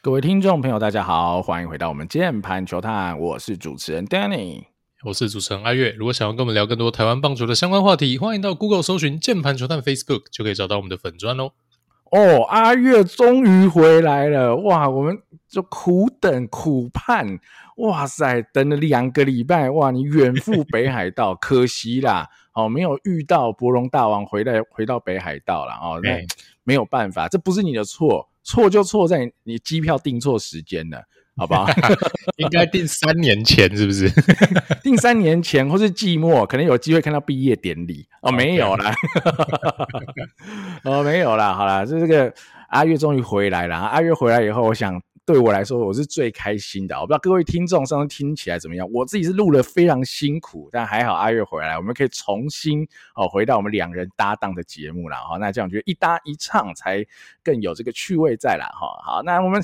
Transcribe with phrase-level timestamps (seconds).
[0.00, 4.62] 各位听众朋友，大家好，欢迎回到我们键盘球探，我是主持人 Danny，
[5.02, 5.90] 我是主持人阿月。
[5.98, 11.50] 如果想要跟我们聊更多台湾棒球的相关话题，欢迎到 Google 搜寻键盘球探 Facebook，就可以找到我们的粉专哦。
[12.12, 17.40] 哦，阿月终于回来了，哇，我们就苦等苦盼，
[17.78, 26.20] 哇塞，等了两个礼拜，哇，你远赴北海道， 可惜啦，哦，没有遇到博龙大王回来，回到北海道了，哦，那
[26.62, 28.28] 没有办法，这不是你的错。
[28.44, 31.02] 错就错在你机票订错时间了，
[31.36, 31.66] 好不好？
[32.38, 34.10] 应该订三年前是不是？
[34.82, 38.30] 订三年前或是季末，可能有机会看到毕业典礼哦。
[38.32, 38.94] 没有啦，
[40.84, 41.54] 哦，没有啦。
[41.54, 42.32] 好啦，就这个
[42.70, 43.76] 阿月终于回来了。
[43.76, 45.00] 阿月回来以后，我想。
[45.28, 46.98] 对我来说，我是最开心的。
[46.98, 48.90] 我不知道各位听众上次听起来怎么样？
[48.90, 55.16] 我自己是录了非常辛苦，但还好阿月回来，我们可以重新哦回到我们两人搭档的节目了。
[55.16, 57.04] 哈，那这样觉得一搭一唱才
[57.44, 58.64] 更有这个趣味在了。
[58.72, 59.62] 哈，好，那我们。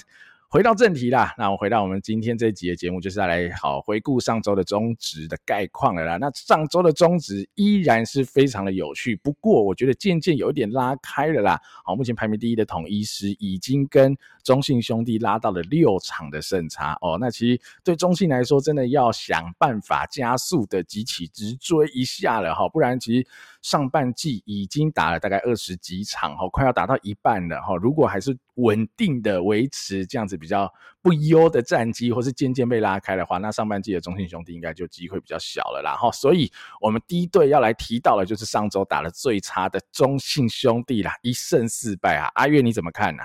[0.55, 6.17] 回到正题啦，那我回到我们今天这一集的节目，就是要来好回顾上周的中值的概况了啦。
[6.17, 11.61] 那上周的中值依然是非常的有趣，不过我觉得渐渐有一点拉开了啦。
[11.85, 17.19] 好，目前排名第一的统一狮已经跟中信兄弟拉到了六场的胜差哦。
[17.21, 23.27] 那其实对中信来说，真的要想办法加速的急起直追一下了哈，不然其实。
[23.65, 27.75] 上半季已经打了大概二十几场，快要打到一半了哈。
[27.77, 36.11] 如果还是稳定的维持这样子比较不优的战绩，或是渐渐被拉开的话，那上半季的中信兄弟应该就机会比较小了啦哈。
[36.13, 42.31] 所以，我们第一队要来提到的，就是上周打得最差的中信兄弟啦，一胜四败啊。
[42.35, 43.23] 阿月你怎么看呢？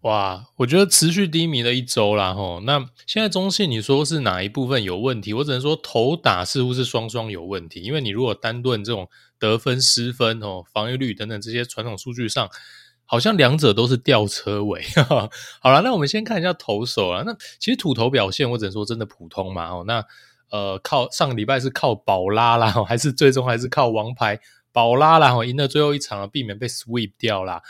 [0.00, 2.60] 哇，我觉得持续低迷了一周啦，吼。
[2.60, 5.32] 那现在中信，你说是哪一部分有问题？
[5.32, 7.80] 我只能说投打似乎是双双有问题。
[7.80, 12.50] 因为你如果单论这种得分、失分、哦防御率等等这些传统数据上，
[13.06, 14.82] 好像两者都是吊车尾。
[15.60, 17.22] 好了，那我们先看一下投手啊。
[17.24, 19.68] 那其实土投表现，我只能说真的普通嘛。
[19.70, 20.04] 哦，那
[20.50, 24.38] 呃，靠上个礼拜是靠宝拉啦， 还是最终还是靠王牌
[24.72, 25.32] 宝拉啦？
[25.44, 27.62] 赢了最后一场，避免被 sweep 掉啦。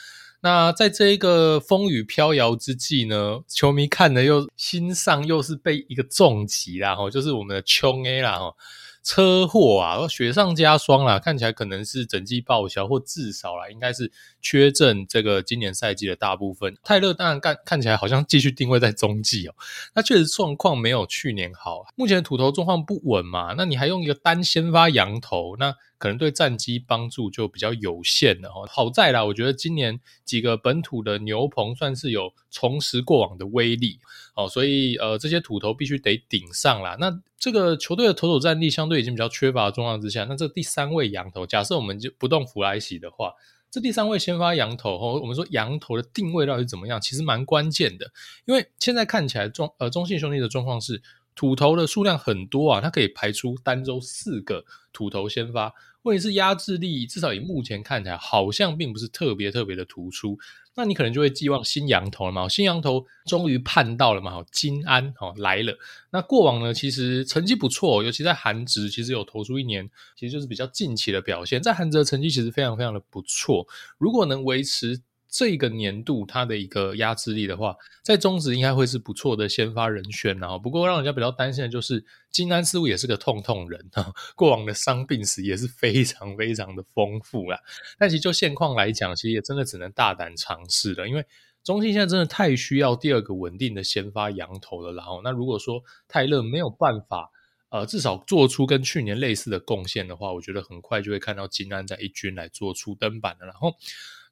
[0.42, 8.54] 那在这一个风雨飘摇之际呢，球迷看了又心上又是被一个重击啦，吼，就是我们的琼 A 啦，吼。
[9.02, 14.10] 车祸啊，雪上加霜啦，看起来可能是整季报销，或至少啦，应该是
[14.44, 16.76] 缺阵这个今年赛季的大部分。
[16.84, 19.54] 泰勒当然看看起来好像继续定位在中继哦，
[19.94, 21.86] 那确实状况没有去年好。
[21.96, 28.68] 目前土头状况不稳嘛，那你还用一个单先发羊头，那可能对战机帮助就比较有限了哦。
[28.70, 33.98] 好在啦，我觉得今年几个本土的牛棚算是有重拾过往的威力
[34.36, 36.98] 哦，所以呃这些土头必须得顶上啦。
[37.00, 43.32] 那这个球队的投手战力相对已经比较缺乏的状况之下，那这第三位羊头，假设我们就不动弗莱西的话，
[43.74, 48.08] 这第三位先发洋投，我们说羊头的定位到底怎么样，其实蛮关键的，
[48.44, 51.02] 因为现在看起来中呃中信兄弟的状况是
[51.34, 55.74] 土头的数量很多啊，它可以排出单周四个土头先发。
[56.02, 60.38] 问题是压制力，至少以目前看起来，好像并不是特别特别的突出。
[60.76, 62.48] 那你可能就会寄望新羊头了嘛？
[62.48, 64.30] 新羊头终于盼到了嘛？
[64.30, 65.78] 好，金安好来了。
[66.10, 71.62] 那过往呢，其实成绩不错，尤其在韩职，其实有投出一年，其实就是比较近期的表现。
[71.62, 73.66] 在韩职的成绩其实非常非常的不错。
[73.98, 75.00] 如果能维持。
[75.36, 77.74] 这个年度他的一个压制力的话，
[78.04, 87.58] 在中职应该会是不错的先发人选，然后不过让人家比较担心的就是金安似乎也是个痛痛人哈， 过往的伤病史也是非常非常的丰富啦。
[87.98, 91.26] 但其实就现况来讲，其实也真的只能大胆尝试了，因为
[91.64, 94.92] 中信现在真的太需要第二个稳定的先发羊头了。
[94.92, 97.28] 然后那如果说泰勒没有办法，
[97.70, 103.74] 呃，至少做出跟去年类似的贡献的话，我觉得很快就会看到金安在一军来做出登板的，然后。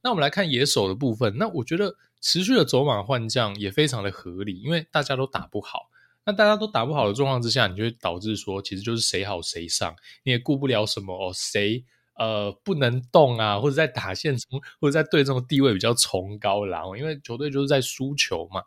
[0.02, 5.88] 那我们来看野手的部分，那我觉得持续的走马换将也非常的合理，因为大家都打不好，
[6.26, 11.84] 那大家都打不好的状况之下，你就会导致说，其实就是谁好谁上，你也顾不了什么哦，谁
[12.16, 18.62] 呃不能动啊，或者在打线中，或者在队中的地位比较崇高啦，因为球队就是在输球嘛。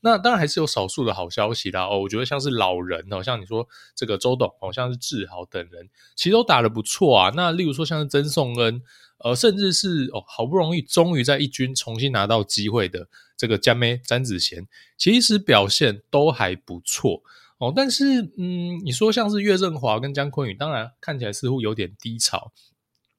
[0.00, 7.32] 那当然还是有少数的好消息啦哦，我觉得像是老人哦，像你说这个周董哦，像是志豪等人，其实都打得不错啊。
[7.34, 8.82] 那例如说像是曾颂恩。
[9.18, 14.66] 呃，甚至是哦，好不容易终于在一军重新拿到机会的这个江咩詹子贤，
[14.98, 17.22] 其实表现都还不错
[17.58, 17.72] 哦。
[17.74, 22.52] 但是，嗯，你说像是岳振华跟江坤宇，当然看起来似乎有点低潮。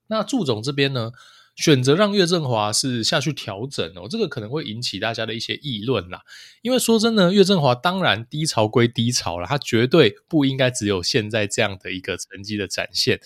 [0.07, 1.11] 那祝总这边呢，
[1.55, 6.21] 选择让岳振华是下去调整哦，这个可能会引起大家的一些议论啦。
[6.61, 13.19] 因为说真的，岳振华当然低潮归低潮了，他绝对不应该只有现在这样的一个成绩的展现。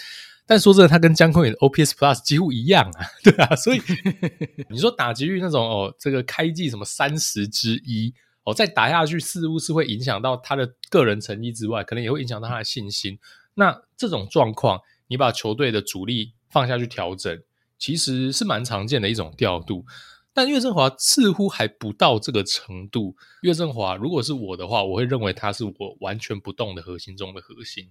[0.52, 3.82] 但说真的，他跟江坤宇的 OPS Plus 几乎一样啊， 对啊，所以
[4.70, 8.14] 你说打击率那种哦，这个开季什么三十之一
[8.44, 13.18] 哦，再打下去似乎是会影响到他的个人成绩之外，可能也会影响到他的信心。
[13.54, 17.42] 那这种状况，你把球队的主力放下去调整，
[17.80, 19.86] 其实是蛮常见的一种调度。
[20.34, 23.16] 但岳振华似乎还不到这个程度。
[23.44, 27.90] 岳振华如果是我的话，我会认为他是我完全不动的核心中的核心。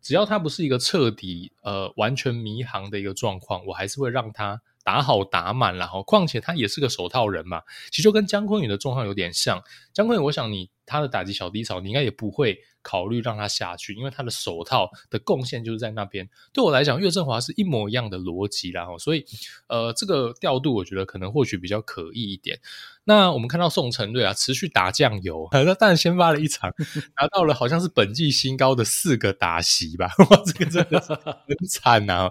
[0.00, 4.60] 只要它不是一个彻底呃完全迷航的一个状况，我还是会让他。
[4.88, 9.62] 打好打满，然后况且他也是个手套人嘛，其实就跟姜昆宇的状况有点像。
[9.92, 16.26] 姜昆宇，我想你他的打击小低潮，你应该也不会考虑让他下去，因为他的手套的贡献就是在那边。
[16.54, 19.26] 对我来讲，岳振华是一模一样的逻辑啦，所以
[19.66, 22.58] 呃，这个调度我觉得可能或许比较可疑一点。
[23.04, 26.72] 那我们看到宋承瑞啊，持续打酱油， 那当然先发了一场，
[27.20, 32.30] 拿到了好像是本季新高的四个打席吧， 哇，这个真的是很惨啊。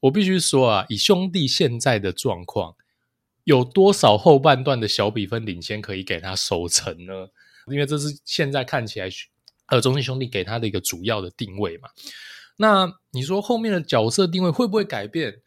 [0.00, 2.76] 我必须说啊，以兄弟现在的状况，
[3.44, 7.28] 有多少后半段的小比分领先可以给他守成呢？
[7.66, 9.08] 因为这是现在看起来，
[9.66, 11.88] 呃，中信兄弟给他的一个主要的定位嘛。
[12.56, 15.40] 那你说后面的角色定位会不会改变？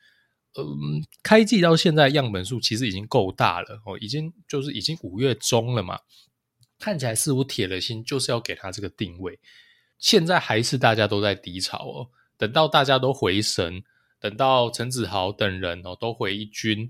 [0.58, 6.00] 嗯，开季到现在样本数其实已经够大了哦，已经就是已经五月中了嘛，
[6.78, 9.40] 看起来似乎铁了心就是要给他这个定位。
[9.98, 13.84] 现在还是大家都在低潮哦，等到大家都回神。
[14.22, 16.90] 等到陈子豪等人哦都回一军，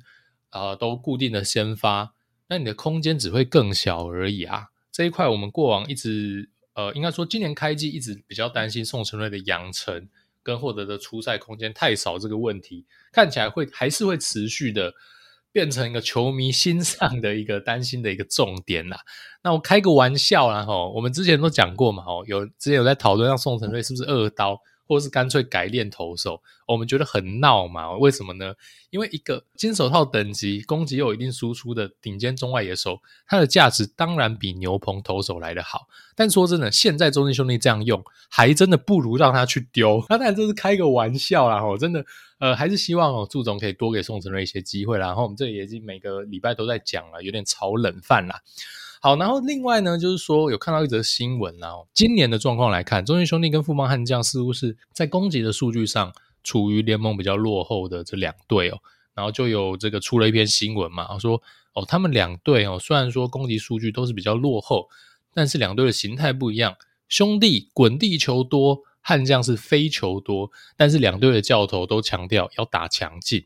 [0.51, 2.13] 呃，都固定的先发，
[2.47, 4.67] 那你的空间只会更小而已啊。
[4.91, 10.09] 这一块我们过往一直，呃，应该说今年开季一直比较担心宋承瑞的养成
[10.43, 14.93] 跟获得的出赛空间太少这个问题，看起来会还是会持续的
[15.53, 18.99] 变成一个球迷心上的一个担心的一个重点啦。
[19.41, 24.61] 那我开个玩笑啦，吼，我们之前都讲过嘛，吼，有之前有在讨论，让宋承瑞是不是二刀。
[24.91, 27.93] 或是干脆改练投手，我们觉得很闹嘛？
[27.93, 28.53] 为什么呢？
[28.89, 35.87] 因为一个金手套等级、攻击又有一定输出的顶尖中外野手，它的价值当然比牛棚投手来得好。
[36.13, 40.05] 但说真的，现在中信兄弟这样用，还真的不如让他去丢。
[40.09, 42.05] 那当然这是开个玩笑啦，吼，真的，
[42.39, 45.07] 呃，还是希望，祝总可以多给宋晟睿一些机会啦。
[45.07, 48.41] 然后我们这里也是每个礼拜都在讲了，有点炒冷饭啦。
[49.03, 56.13] 好，然后另外呢，就是说有看到一则新闻啦，今年的状况来看，中信兄弟跟富邦悍将似乎是在攻击的数据上
[56.43, 58.77] 处于联盟比较落后的这两队哦。
[59.15, 61.41] 然后就有这个出了一篇新闻嘛，说
[61.73, 64.87] 哦，他们两队哦，虽然说攻击数据都是比较落后，
[65.33, 66.75] 但是两队的形态不一样。
[67.09, 73.45] 兄弟滚地球多，悍将是飞球多，但是两队的教头都强调要打强劲。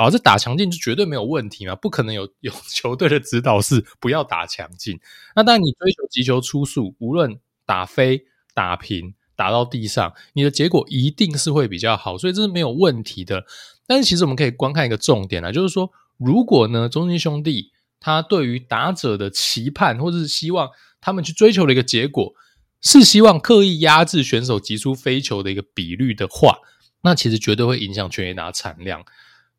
[0.00, 1.74] 好，这打强劲就绝对没有问题嘛？
[1.76, 4.98] 不可能有 有球队的指导是不要打强劲。
[5.36, 8.24] 那当然，你追求击球出速，无论打飞、
[8.54, 13.44] 打平、打到地上，你的结果一定是会比较好，所以这是没有问题的。
[13.86, 17.70] 但是，其实我们可以观看一个重点啊，就是说，如果呢，中心兄弟
[18.00, 20.70] 他对于打者的期盼，或者是希望
[21.02, 22.32] 他们去追求的一个结果，
[22.80, 26.56] 是希望刻意压制选手击出飞球的一个比率的话，
[27.02, 29.04] 那其实绝对会影响全垒打产量。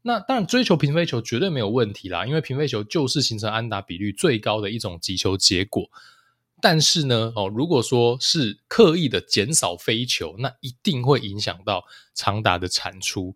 [0.04, 5.90] 那当然，追求平飞球绝对没有问题啦，因为平飞球就是形成安打比率最高的一种击球结果。
[6.60, 11.84] 但是呢，哦，如果说是刻意的减少飞球，那一定会影响到
[12.14, 13.36] 长打的产出。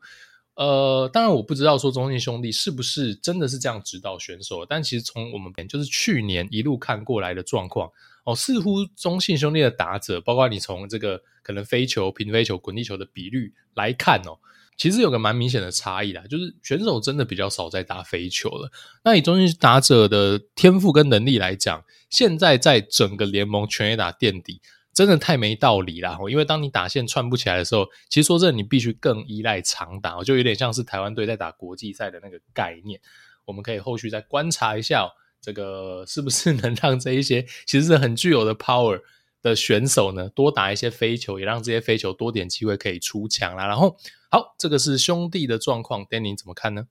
[0.56, 7.92] 呃，当然我不知道说中信兄弟是不是真的是这样指导选手，但其实从我们就是去年一路看过来的状况，
[8.24, 14.38] 哦，似乎中信兄弟的打者，包括你从这个可能飞球、平飞球、滚地球的比率来看哦。
[14.77, 18.72] 其实有个蛮明显的差异啦，就是选手真的比较少在打飞球了。
[19.03, 24.62] 那以中信打者的天赋跟能力来讲，现在在整个联盟全垒打垫底，
[24.94, 26.17] 真的太没道理啦。
[26.29, 33.00] 因为当你打线串不起来的时候，其实说真的，你必须更依赖长打，就有点像是台湾队在打国际赛的那个概念。
[33.46, 35.08] 我们可以后续再观察一下，
[35.39, 39.00] 这个是不是能让这一些其实是很具有的 power
[39.46, 43.66] 的选手呢，多打一些飞球，也让这些飞球多点机会可以出墙啦。
[43.66, 43.96] 然后。
[44.32, 46.88] 好，这个是兄弟的状况，Danny 怎么看呢？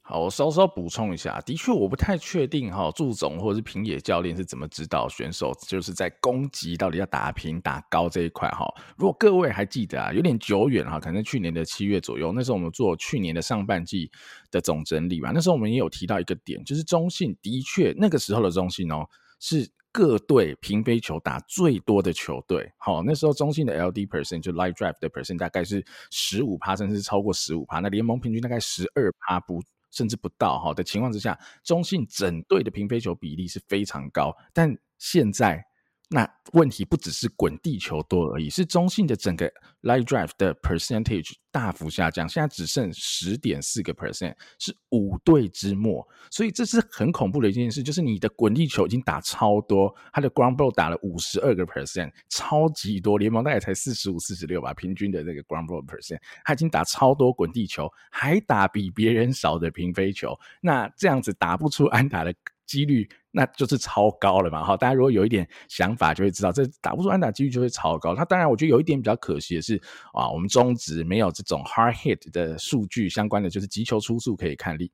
[0.00, 8.64] 好，我稍稍补充一下，的确我不太确定哈，祝总或者是平野教练是怎么指导选手，就是在攻击到底要打平打高这一块哈。
[8.96, 14.08] 如果各位还记得啊，有点久远哈，可能去年的七月左右，那时候我们做去年的上半季
[14.52, 19.04] 的总整理吧，那时候我们也有提到一个点，就是中信的确那个时候的中信哦
[19.38, 19.70] 是。
[19.92, 27.78] 各队平飞球打最多的球队，好，那时候中信的 LD percent 就 line drive 的 percent 大概是十五趴，甚至超过十五趴。
[27.78, 34.36] 那联盟平均大概十二趴不，甚至不到哈的情况之下，中信整队的平飞球比例是非常高。
[34.52, 35.64] 但现在
[36.08, 62.32] 那问题不只是滚地球多而已，是中信的整个 line drive 的 percentage 大幅下降，现在只剩十点四个 percent，是五队之末，所以这是很恐怖的一件事，就是你的滚地球已经打超多，他的 ground ball 打了五十二个 percent，超级多，联盟大概才四十五、四十六吧，平均的那个 ground ball percent，他已经打超多滚地球，还打比别人少的平飞球，那这样子打不出安打的
[62.64, 63.08] 几率。
[63.36, 64.74] 那就是超高了嘛，哈！
[64.78, 68.14] 大家如果有一点想法，就会知道这打不出安打几率就会超高。
[68.14, 69.78] 那当然，我觉得有一点比较可惜的是
[70.14, 74.90] 啊，我们中职没有这种 hard hit 的数据相关的，就是击球出速可以看力，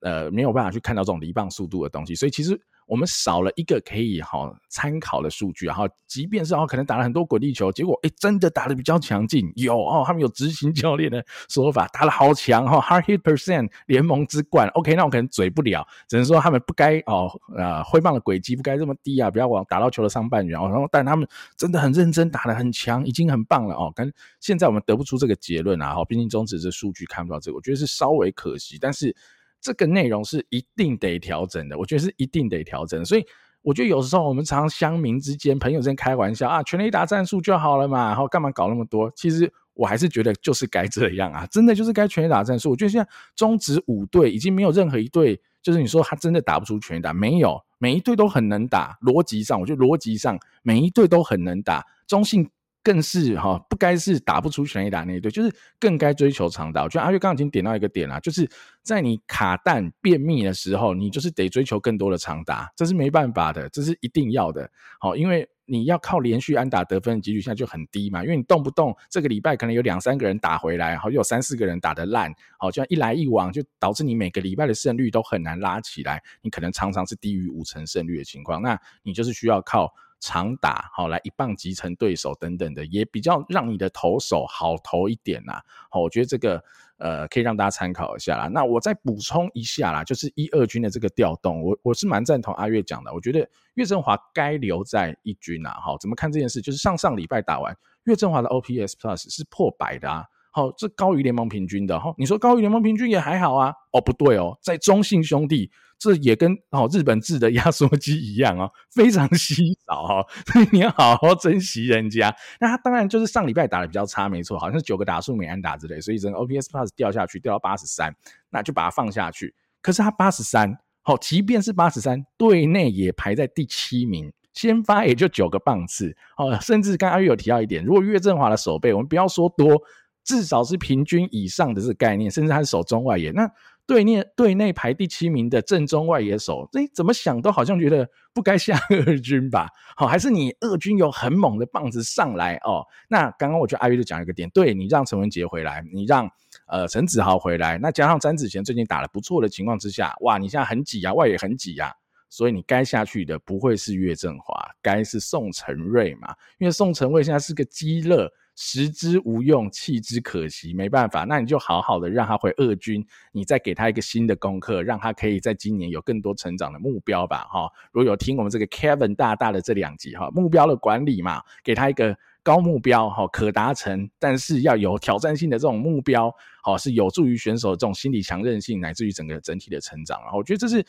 [0.00, 2.58] 呃，没有办法去看到这种离棒速度的东西，所以其实。
[2.92, 23.90] 我们少了一个可以哈参考的数据，然后即便是哦可能打了很多滚地球，结果诶真的打得比较强劲，有哦他们有执行教练的说法，打得好强哈，hard hit percent 联盟之冠，OK 那我可能嘴不了，只能说他们不该哦呃挥棒的轨迹不该这么低啊，不要往打到球的上半圆，然后但他们真的很认真，打得很强，已经很棒了哦。
[23.96, 29.16] 跟现在我们得不出这个结论啊，哈，毕竟中职这数据看不到这个，我觉得是稍微可惜，但是。
[29.62, 33.02] 这个内容是一定得调整的，我觉得是一定得调整。
[33.04, 33.24] 所以
[33.62, 39.10] 我觉得有时候我们常常乡民之间、朋友之间开玩笑啊，全垒打战术就好了嘛，然后干嘛搞那么多？
[39.14, 42.70] 其实我还是觉得就是该这样啊，真的就是该全垒打战术。
[42.70, 48.98] 我觉得现在中职五队已经没有任何一队，就是你说他真的打不出全垒打，没有，每一队都很能打。
[49.00, 51.86] 逻辑上，我觉得逻辑上每一队都很能打。
[52.06, 52.50] 中信。
[52.82, 56.82] 更是哈，不该是打不出全垒打那一队，就是更该追求长打。
[56.82, 58.48] 我觉得阿月刚刚已经点到一个点了，就是
[58.82, 64.68] 在你卡弹便秘的时候，你就是得追求更多的长打，这是没办法的，这是一定要的。
[64.98, 79.88] 好，因为你要靠连续安打得分的几率现在就很低嘛，因为你动不动这个礼拜可能有两三个人打回来，好，又有三四个人打得烂，好，这样一来一往就导致你每个礼拜的胜率都很难拉起来，你可能常常是低于五成胜率的情况，那你就是需要靠。
[80.22, 85.60] 长打好来一棒击沉对手等等的，也比较让你的投手好投一点呐。
[85.90, 86.62] 好，我觉得这个
[86.98, 88.46] 呃可以让大家参考一下啦。
[88.46, 93.12] 那我再补充一下啦，就是一二军的这个调动，我我是蛮赞同阿月讲的。
[93.12, 95.72] 我觉得岳振华该留在一军啊。
[95.82, 96.62] 好，怎么看这件事？
[96.62, 100.24] 就是上上礼拜打完，岳振华的 OPS Plus 是破百的啊。
[100.52, 102.14] 好，这高于联盟平均的哈。
[102.16, 103.72] 你说高于联盟平均也还好啊。
[103.90, 105.70] 哦，不对哦，在中信兄弟。
[105.98, 112.34] 这也跟哦日本制的压缩机一样哦，非常稀少哦，所以你要好好珍惜人家。
[112.58, 118.12] 那他当然就是上礼拜打的比较差，没错，好像是九个打数没安打之类，所以整个 OPS Plus 掉下去，掉到八十三，
[118.50, 119.54] 那就把它放下去。
[119.80, 129.80] 可是他八十三，好，即便是八十三，队内也排在第七名，先发也就九个棒次哦，甚至刚刚阿跃有提到一点，如果岳振华的守备，我们不要说多，
[130.24, 133.50] 至少是平均以上的这个概念，甚至他是守中外野那。
[133.84, 139.66] 队内队内排第七名的正中外野手，这怎么想都好像觉得不该下二军吧？
[139.96, 142.86] 好，还是你二军有很猛的棒子上来哦？
[143.08, 146.30] 那刚刚我觉得阿玉就讲一个点，对，你让陈文杰回来，你让
[146.68, 151.90] 呃陈子豪回来，那加上詹子贤最近打得不错的情况之下，哇，你现在很挤啊，外野很挤啊，
[152.30, 156.32] 所以你该下去的不会是岳振华，该是宋晟睿嘛？
[156.58, 158.32] 因为宋晟睿现在是个鸡肋。
[158.54, 167.66] 食之无用，弃之可惜，没办法，那你就好好的让他回二军，你再给他一个新的功课，让他可以在今年有更多成长的目标吧，哈。
[167.92, 176.30] 如果有听我们这个 Kevin 大大的这两集哈，目标的管理嘛，给他一个高目标哈，可达成，但是要有挑战性的这种目标，
[176.62, 180.20] 好，是有助于选手这种心理强韧性，乃至于整个整体的成长。
[180.20, 180.84] 然后我觉得这是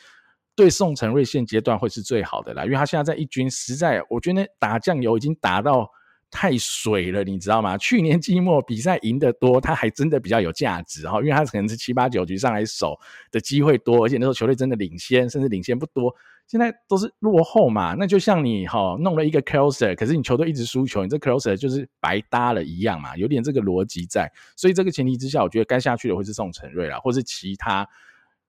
[0.53, 5.89] 对宋晟睿现阶段会是最好的啦，因为他现在在一军实在，我觉得打酱油已经打到。
[6.33, 7.77] 太水了，你知道吗？
[7.77, 12.99] 去年季末比赛赢得多，他还真的比较有价值哈，因为他可能是七八九局上来守
[13.31, 16.13] 的机会多，而且那时候球队真的领先，甚至领先不多。
[16.47, 24.29] 现在都是落后嘛，那就像你哈弄了一个 closer，可是你球队一直输球，你这 closer 就是白搭了一样嘛，有点这个逻辑在。
[24.57, 27.87] 所以这个前提之下，我觉得该下去的会是宋晨瑞啦，或是其他。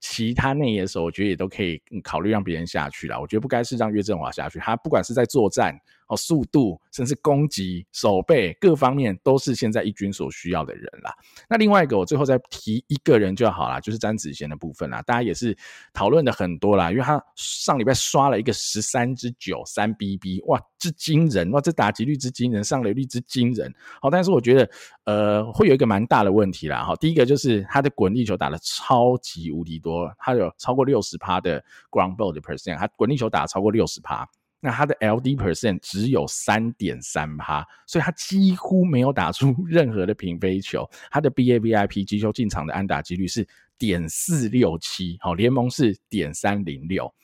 [0.01, 3.19] 其他内野手，我觉得也都可以考虑让别人下去了。
[3.19, 5.75] 我觉得不该是让岳振华下去，他不管是在作战
[6.09, 11.15] 哦、速度，甚至攻击、守备各方面，都是现在一军所需要的人啦。
[11.49, 15.01] 那另外一个，我最后再提一个人就好啦，就是詹子贤的部分啦。
[15.03, 15.57] 大家也是
[15.93, 23.73] 讨论的很多啦，因为他上礼拜刷了一个十三支九三 BB，哇，之惊人哇，这打击率之惊人，上垒率之惊人。
[24.01, 24.71] 好，但是我觉得
[25.05, 26.85] 呃，会有一个蛮大的问题啦。
[26.85, 30.13] 哈，第一个就是他的滚地球打得超级无敌多。
[30.19, 34.29] 他有超过六十趴的 ground ball 的 percent，他滚地球打超过六十趴，
[34.65, 40.89] 那他的 LD percent 只有三点三趴，所以他几乎没有打出 任何的平飞球。
[41.11, 47.15] 他的 BAVIP 击球进场的安打几率是点四六七，好，联盟是点三零六，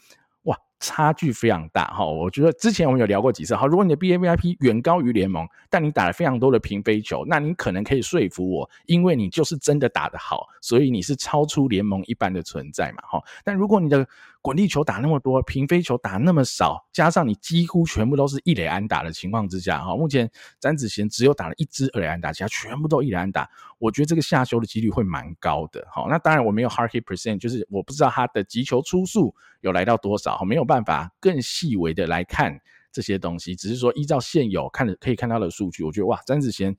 [0.42, 2.04] 哇，差距非常大哈。
[2.04, 13.22] 我觉得之前我们有聊过几次哈，如果你的 B A V I P 远高于联盟，但你打了非常多的平飞球，那你可能可以说服我，因为你就是真的打得好，所以你是超出联盟一般的存在嘛哈。
[13.44, 14.06] 但如果你的
[14.42, 23.46] 滚地球打那么多，平飞球打那么少，加上你几乎全部都是一垒安打的情况之下，哈，目前詹子贤只有打了一支二垒安打，其他全部都一垒安打，
[23.78, 26.06] 我觉得这个下修的几率会蛮高的，哈。
[26.08, 32.56] 那当然我没有 hard hit percent，就是我不知道他的击球出速有来到多少，没有办法更细微的来看
[32.92, 36.76] 这些东西，只是说依照现有看的可以看到的数据，我觉得哇，詹子贤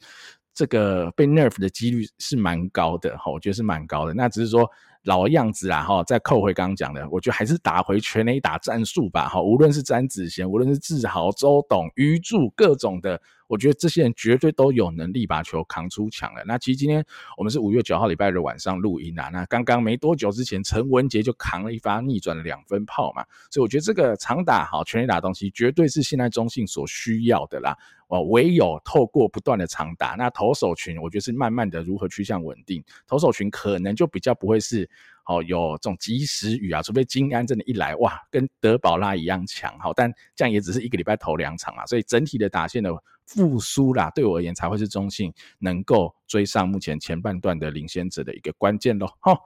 [0.53, 4.13] 这个被 nerf 的几率是蛮高的，哈，我觉得是蛮高的。
[4.13, 4.69] 那只是说。
[5.05, 13.19] 老样子啦，哈，再扣回刚刚讲的，我觉得还是打回全垒打战术吧，哈，无论是詹子贤，无论是志豪、周董、余柱各种的。
[13.51, 16.41] 我觉得这些人绝对都有能力把球扛出墙了。
[16.46, 17.05] 那其实今天
[17.38, 27.77] 我们是五月九号礼拜日晚上录音啊，那刚刚没多久之前，陈文杰就扛了一发逆转的两分炮嘛，所以我觉得这个长打好全力打东西，绝对是现在中信所需要的啦。
[28.08, 34.89] 哦，唯有透过不断的长打，那投手群我觉得是慢慢的如何趋向稳定，投手群可能就比较不会是
[35.28, 42.92] 哦有这种及时雨啊，除非金安真的一来哇，跟德保拉一样强，好，但这样也只是一个礼拜投两场啊，所以整体的打线的。
[43.28, 49.10] 复苏啦，对我而言才会是中信能够追上目前前半段的领先者的一个关键咯。
[49.22, 49.40] 好，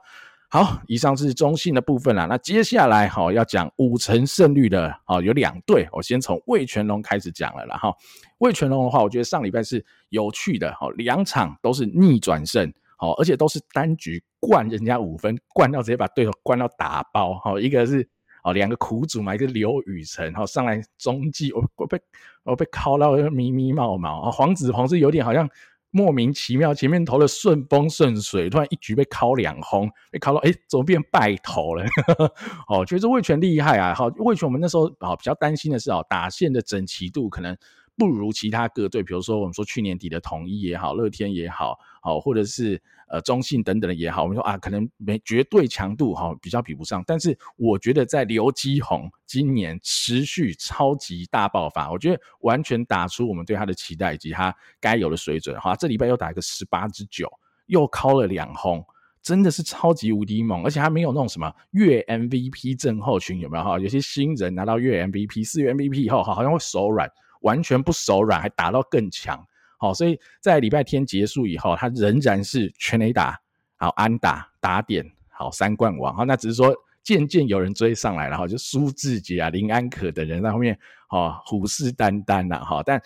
[0.48, 2.26] 好，以上是中信的部分啦。
[2.28, 7.76] 那接下来哈要讲五成胜率的哦，有两队，我先从魏全龙开始讲了啦。
[7.76, 7.94] 哈，
[8.38, 18.08] 魏全龙的话，我觉得上礼拜是有趣的，哈，两场都是逆转胜，好，而且都是单局灌人家五分，灌到直接把对手灌到打包，哈，一个是。
[18.44, 22.00] 哦，两个苦主嘛，一个刘雨辰，然后上来中继，我我被
[22.44, 24.30] 我被敲到咪咪冒冒啊！
[24.30, 25.50] 黄子鹏是有点好像
[25.90, 31.84] 莫名其妙，前面投的顺风顺水，突然一局被敲两轰，被敲到哎，怎么变败投了？
[32.70, 33.92] 哦，觉得味全厉害啊！
[33.92, 37.56] 好，魏全我们那时候啊比较担心的是哦，打线的整齐度可能
[37.96, 41.76] 不如其他各队，比如说我们说去年底的统一也好，乐天也好，
[42.06, 42.80] 好或者是。
[43.08, 47.04] 呃，中信等等的也好，我们说啊，可能没绝对强度哈，比较比不上。
[47.06, 55.56] 但是我觉得在刘基宏今年持续超级大爆发，我觉得完全打出我们对他的期待以及他该有的水准。
[55.60, 57.30] 哈，这礼拜又打一个十八之九，
[57.66, 58.84] 又敲了两轰，
[59.22, 60.64] 真的是超级无敌猛。
[60.64, 63.78] 而且还没有那种什么月 MVP 症候群有没有哈？
[63.78, 67.08] 有些新人拿到月 MVP、四月 MVP 以后，好像会手软，
[67.42, 69.46] 完全不手软，还打到更强。
[69.76, 73.38] 好，所以在礼拜天结束以后，他仍然是全垒打，
[73.76, 76.14] 好安打打点，好三冠王。
[76.14, 82.82] 好，那只是说渐渐有人追上来了，哈，就苏志杰啊、林安可等人在后面，哈，虎视眈眈了，哈。
[82.84, 83.00] 但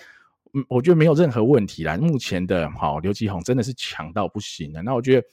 [0.55, 1.97] 嗯，我觉得没有任何问题啦。
[1.97, 4.83] 目前的好刘继宏真的是强到不行了。
[4.83, 5.27] 那我觉得。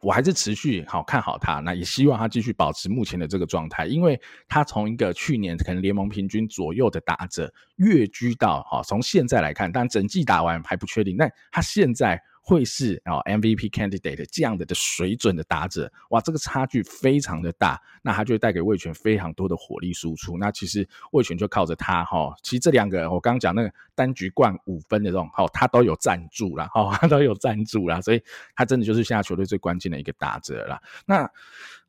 [0.00, 12.22] 我还是持续好看好他，那也希望他继续保持目前的这个状态，因为他从一个去年可能联盟平均左右的打者，跃居到哈，从现在来看，当然整季打完还不确定，但他现在。
[12.48, 20.38] 会是啊 MVP candidate 这样的的水准的打者，哇，这个差距非常的大，那他就会带给味全非常多的火力输出。
[20.38, 28.22] 那其实味全就靠着他哈，其实这两个我刚刚讲那个单局灌五分的这种，哈，他都有赞助啦，哈， 他都有赞助啦，所以
[28.54, 30.80] 他真的就是现在球队最关键的一个打者啦。
[31.04, 31.28] 那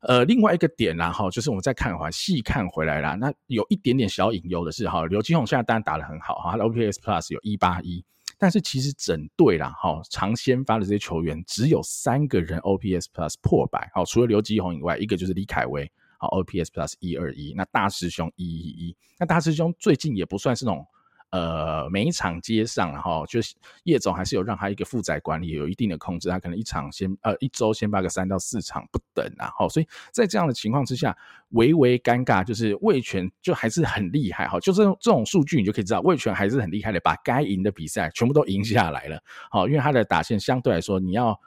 [0.00, 8.04] 呃，另外一个点啦，哈，就是我们再看的话，细看回来啦，那有一点点小隐忧的是哈，刘金宏现在当然打得很好哈，他的 OPS Plus 有一八一。
[8.38, 20.86] 但是其实整队啦，哈，常先发的这些球员只有三个人 OPS Plus 破百，好，除了刘基宏以外，一个就是李凯威，好，OPS Plus 一二一，那大师兄一一一，那大师兄最近也不算是那种。
[21.30, 31.16] 呃，每一场接上，然后就是叶总还是有让他一个负载管理有一定的控制，他可能一场先呃一周先发个三到四场不等，然后所以在这样的情况之下，
[31.50, 41.38] 微微尴尬，就是味全就还是很厉害哈，就这种这种数据你就可以知道味全还是很厉害的，把该赢的比赛全部都赢下来了，好，因为他的打线相对来说你要。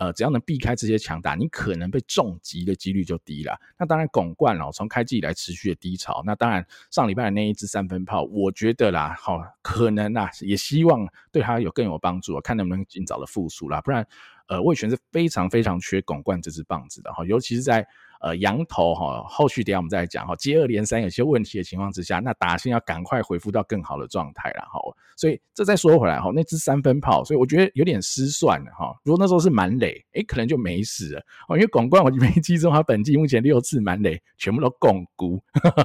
[0.00, 3.54] 呃，只要能避开这些强打，你可能被重击的几率就低了。
[3.78, 6.22] 那当然，巩冠哦，从开季以来持续的低潮。
[6.24, 13.78] 那当然，上礼拜的那一支三分炮，我觉得啦，好，可能啦，也希望对他有更有帮助，看能不能尽早的复苏啦。
[13.82, 14.06] 不然，
[14.48, 17.86] 呃，味全是非常非常缺巩冠这支棒子的哈，尤其是在。
[18.20, 20.36] 呃，羊头哈，后续等下我们再来讲哈。
[20.36, 24.78] 接二连三有些问题的情况之下，那打线要赶快恢复到更好的状态了哈。
[25.16, 28.94] 所以这再说回来哈，那支三分炮，所以我觉得有点失算了哈。
[29.04, 31.56] 如果那时候是满垒，诶、可能就没事了哦。
[31.56, 35.28] 因为广冠我没记中，他本季目前六次满垒全部都摃龟，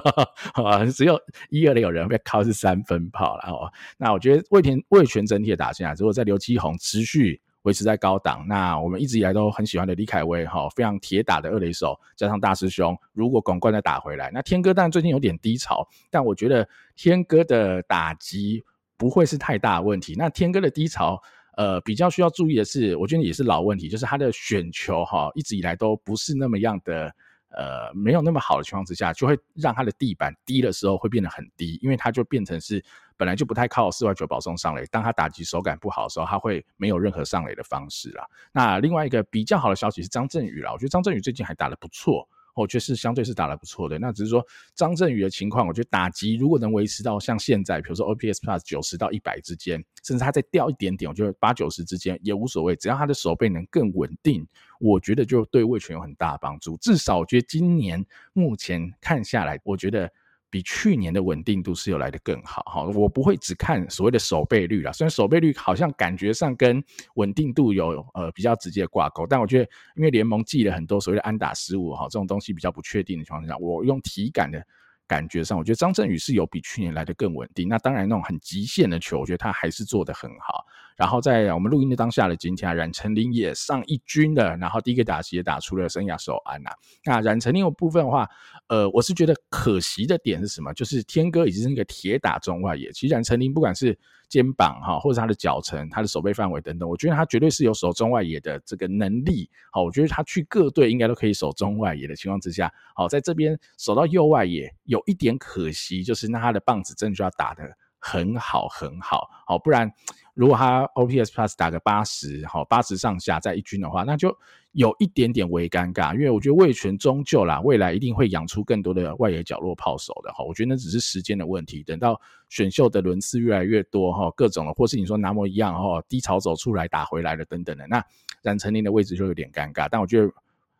[0.62, 1.18] 啊，只有
[1.48, 3.72] 一二垒有人被靠是三分炮了哦。
[3.96, 7.40] 那我觉得味全味全整体的打线啊，如果在刘基宏持续。
[7.66, 8.46] 维持在高档。
[8.48, 18.64] 那我们一直以来都很喜欢的李凯威哈，非常铁打的二垒手，加上大师兄，如果广冠再打回来，那天哥当然最近有点低潮，但我觉得天哥的打击
[18.96, 20.14] 不会是太大的问题。
[20.16, 21.20] 那天哥的低潮，
[21.56, 27.12] 呃，比较需要注意的是，我觉得也是老问题，就是他的选球哈，一直以来都不是那么样的。
[27.56, 32.84] 呃，没有那么好的情况之下，就会让他的地板低的时候会变得很低，因为他就变成是
[33.16, 38.26] 本来就不太靠四外球保送上垒，当他打击手感不好的时候，他会没有任何上垒的方式啦。
[38.52, 42.28] 那另外一个比较好的消息是张振宇啦，我觉得张振宇最近还打得不错。
[42.62, 54.46] 我觉得是相对是打得不错的，那只是说张振宇的情况，我觉得打击如果能维持到像现在，比如说 OPS Plus 九十到一百之间，甚至他再掉一点点，我觉得八九十之间也无所谓，只要他的手背能更稳定，
[54.80, 56.76] 我觉得就对味全有很大的帮助。
[56.78, 60.10] 至少我觉得今年目前看下来，我觉得。
[60.56, 66.82] 比去年的稳定度是有来的更好哈，我不会只看所谓的守备率啦，虽然守备率好像感觉上跟
[67.16, 74.66] 稳定度有呃比较直接的挂钩，但我觉得因为联盟记了很多所谓的安打失误哈，这种东西比较不确定的情况下，我用体感的。
[75.08, 77.68] 感觉上，我觉得张振宇是有比去年来的更稳定。
[77.68, 80.66] 那当然，那种很极限的球，我觉得他还是做得很好。
[80.96, 86.70] 然后在我们录音的当下的今天，冉成林也上一军了，然后第一个打击也打出了生涯首安呐。
[87.04, 88.28] 那冉成林的部分的话，
[88.68, 90.72] 呃，我是觉得可惜的点是什么？
[90.72, 93.96] 就是天哥已经是那个铁打中外野，其实冉成林不管是
[94.28, 99.48] 肩膀哈，或者他的脚程、他的守备范围等等，我觉得他绝对是有守中外野的这个能力。
[99.70, 107.62] 好，我觉得他去各队应该都可以守中外野的情况之下，好，在这边守到右外野有一点可惜，就是那他的棒子真的就要打的
[108.06, 109.92] 很好很好，好，不然。
[110.34, 114.36] 如果他 OPS Plus 打个八十，好八十上下在一军的话，那就
[114.72, 120.44] 有一点点微尴尬，因为我觉得味全终究啦，未来一定会养出更多的外野角落炮手的哈。
[120.44, 128.04] 我觉得那只是时间的问题，等到选秀的轮次越来越多哈，各种的，或是你说拿模一样哈，低潮走出来打回来了等等的，那
[128.42, 129.88] 冉成林的位置就有点尴尬。
[129.90, 130.30] 但我觉得，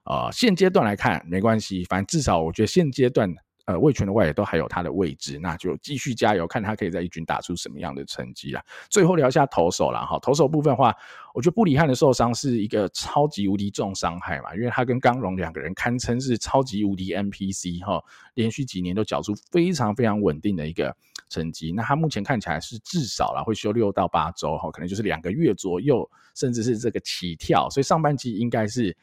[0.05, 3.35] 呃，现阶段来看没关系，反正至少我觉得现阶段。
[3.67, 8.63] 呃，魏权的外野都还有他的位置，那就继续加油，看他可以在一军打出什么样的成绩啊。
[8.89, 10.95] 最后聊一下投手了，哈，投手部分的话，
[11.37, 20.97] 我觉得布里汉的受伤是一个超级无敌重伤害嘛，因为他跟刚龙两个人堪称是超级无敌 NPC 哈，连续几年都缴出非常非常稳定的一个
[21.29, 21.73] 成绩。
[21.73, 28.97] 那他目前看起来是至少啦会休六到八周哈，可能就是两个月左右，甚至是这个起跳，所以上半季应该是。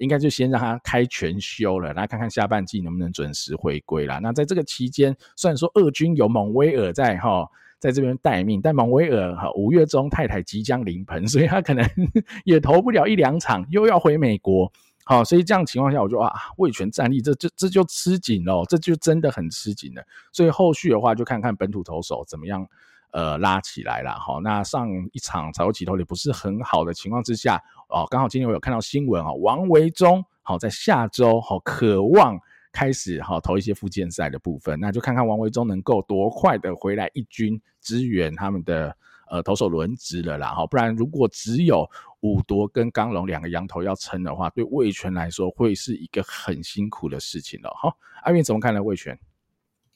[0.00, 4.20] 应该就先让他开全休了，来看看下半季能不能准时回归啦。
[4.22, 7.44] 那在这个期间，虽然说二军有蒙威尔在哈，
[7.78, 11.88] 在这边待命，但蒙威尔哈五月中太太即将临盆，所以他可能
[12.44, 14.70] 也投不了一两场，又要回美国。
[15.04, 20.02] 好，所以这样情况下，我就啊，味全战力这这这就吃紧喽，这就真的很吃紧了。
[20.32, 22.66] 所以后续的话，就看看本土投手怎么样。
[23.10, 24.38] 呃，拉起来了哈。
[24.42, 27.56] 那上一场才会起头也不是很好的情况之下
[27.88, 32.38] 哦，刚好今天我有看到新闻啊，王维中好在下周好渴望
[32.78, 38.96] 开始哦投一些复健赛的部分，那就看看王维忠能够多快的回来一军支援他们的
[39.28, 41.84] 呃投手轮值了啦哈，不然如果只有
[42.20, 47.92] 五夺跟刚龙两个羊头要撑的话，对味全来说会是一个很辛苦的事情了哈。
[48.22, 48.80] 阿运怎么看呢？
[48.80, 49.18] 味全？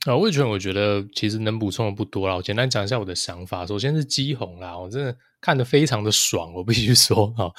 [0.04, 2.34] 啊，味全我觉得其实能补充的不多啦。
[2.34, 3.64] 我简单讲一下我的想法。
[3.64, 7.52] 首先是基鸿啦，我真的看得非常的爽，我必须说哈。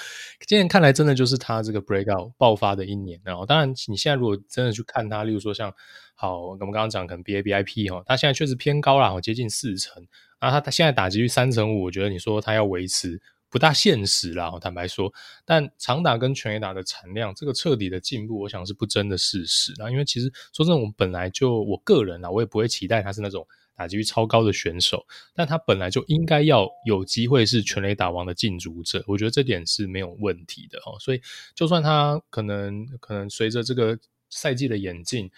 [0.46, 3.18] 今年看来真的就是他这个 breakout 爆发的一年。
[3.24, 5.74] 然后当然你现在如果真的去看他，例如说像
[6.16, 10.06] 好我们刚刚讲可能 BABIP 哈，他现在确实偏高啦，接近四成。
[10.42, 13.22] 然后他他现在打击率三成五，我觉得你说他要维持。
[13.54, 15.14] 不大现实啦，坦白说，
[15.46, 19.92] 但长打跟全垒打的产量，这个彻底的进步，我想是不争的事实啦。
[19.92, 30.98] 因为其实说真的，我本来就我个人啊，我也不会期待他是那种打击率超高的选手，但他本来就应该要有机会是全垒打王的竞逐者，我觉得这点是没有问题的哦。
[31.00, 31.22] 所以，
[31.54, 33.96] 就算他可能可能随着这个
[34.32, 35.30] 赛季的演进，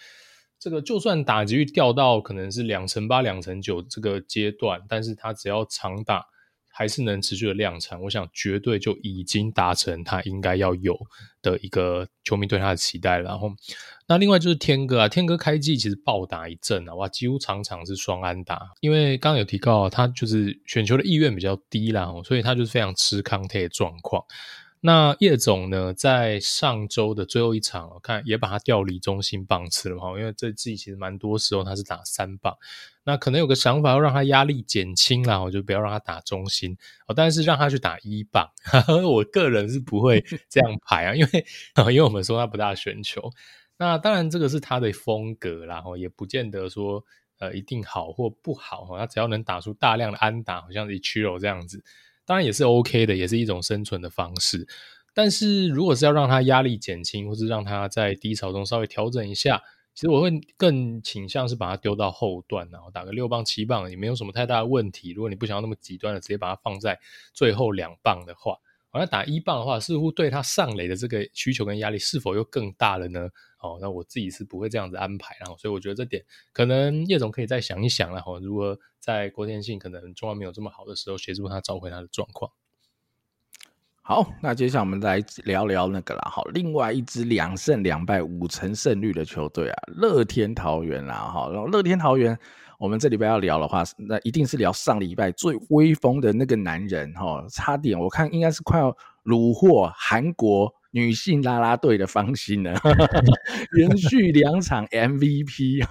[0.58, 6.24] 这个就算打击率掉到可能是两成八、两成九这个阶段，但是他只要长打。
[6.78, 10.94] 还是能持续的量产，我想绝对就已经达成他应该要有
[11.40, 13.18] 的一个球迷对他的期待。
[13.18, 13.50] 然后，
[14.06, 18.60] 那另外就是天哥啊，天哥开季其实暴打一阵啊，哇，几乎场场是双安打。
[18.80, 24.22] 因为刚刚有提到，他就是选球的意愿比较低啦，所以他就是非常吃康泰的状况。
[24.86, 32.56] 那叶总呢，在上周的最后一场，我看也把他调离中心棒次了哈，因为这季其实蛮多时候他是打三棒，
[33.02, 38.48] 那可能有个想法要让他压力减轻啦，我就不要让他打中心哦，但是让他去打一棒，
[39.04, 41.46] 我个人是不会 这样排啊，因为
[41.92, 43.28] 因为我们说他不大选球，
[43.78, 47.04] 那当然这个是他的风格啦，也不见得说
[47.40, 51.82] 呃一定好或不好，他只要能打出大量的安打，好像是 Ichiro 这样子。
[52.26, 54.66] 当然也是 OK 的，也是一种生存的方式。
[55.14, 59.62] 但是如果是要让他压力减轻，或是让他在低潮中稍微调整一下，
[59.94, 65.12] 其实我会更倾向是把它丢到后段，然后打个六磅七磅也没有什么太大的问题。
[65.12, 67.00] 如果你不想要那么极端的直接把它放在
[67.32, 68.58] 最后两磅的话，
[68.90, 73.30] 好像打一磅的话，似乎对他上垒的这个需求跟压力是否又更大了呢？
[73.66, 82.52] 哦，那我自己是不会这样子安排，然后所以我觉得这点可能叶总可以再想一想，然后如何在郭天信可能状况没有这么好的时候，协助他找回他的状况。
[84.02, 86.30] 好，那接下来我们来聊聊那个啦。
[86.30, 91.14] 好，另外一支两胜两败五成胜率的球队啊，乐天桃园啦。
[91.14, 92.38] 好，然后乐天桃园，
[92.78, 100.72] 我们这礼拜要聊的话，那一定是聊上礼拜最威风的那个男人哈，差点我看应该是快要虏获韩国。
[100.96, 102.72] 女性拉拉队的芳心呢，
[103.72, 105.84] 连续两场 MVP，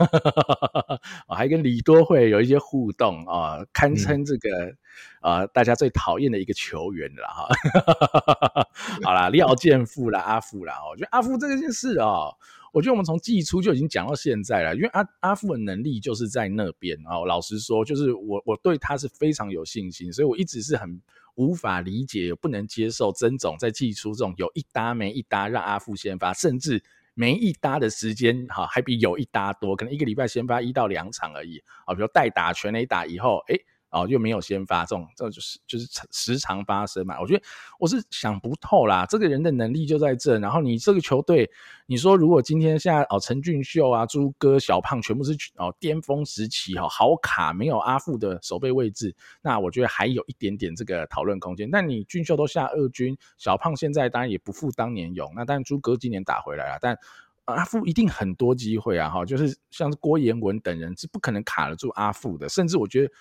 [1.28, 4.76] 还跟李多慧有一些互动啊，堪称这个、嗯
[5.22, 8.66] 呃、大家最讨厌的一个球员了哈。
[9.06, 12.34] 好啦， 廖健富啦，阿富啦，我觉得阿富这件事哦，
[12.74, 17.20] 我觉得我们从季初就已经讲到现在了，因为阿阿富的能力就是在那边啊。
[17.28, 21.00] 老实说，就是我我对他是非常有信心，所以我一直是很。
[21.36, 31.94] 无法理解，不能接受曾总在祭出这种有一搭没一搭让阿富先发，甚至没一搭的时间哈，还比有一搭多，可能一个礼拜先发一到两场而已啊。
[31.94, 33.62] 比如代打全垒打以后，诶
[33.96, 37.18] 哦，又没有先发，这种这就是就是时常发生嘛。
[37.22, 37.42] 我觉得
[37.80, 40.38] 我是想不透啦，这个人的能力就在这。
[40.40, 41.50] 然后你这个球队，
[41.86, 51.72] 你说如果今天现在哦，陈俊秀啊、朱哥、小胖全部是哦巅峰时期哈，好卡没有阿富的守备位置，那我觉得还有一点点这个讨论空间。
[51.72, 56.98] 但你俊秀都下二军，小胖现在当然也不复当年勇，那但朱哥今年打回来了，但
[57.46, 63.14] 阿富一定很多机会啊哈，就是像是郭彦文等人是不可能卡得住阿富的，甚至我觉得。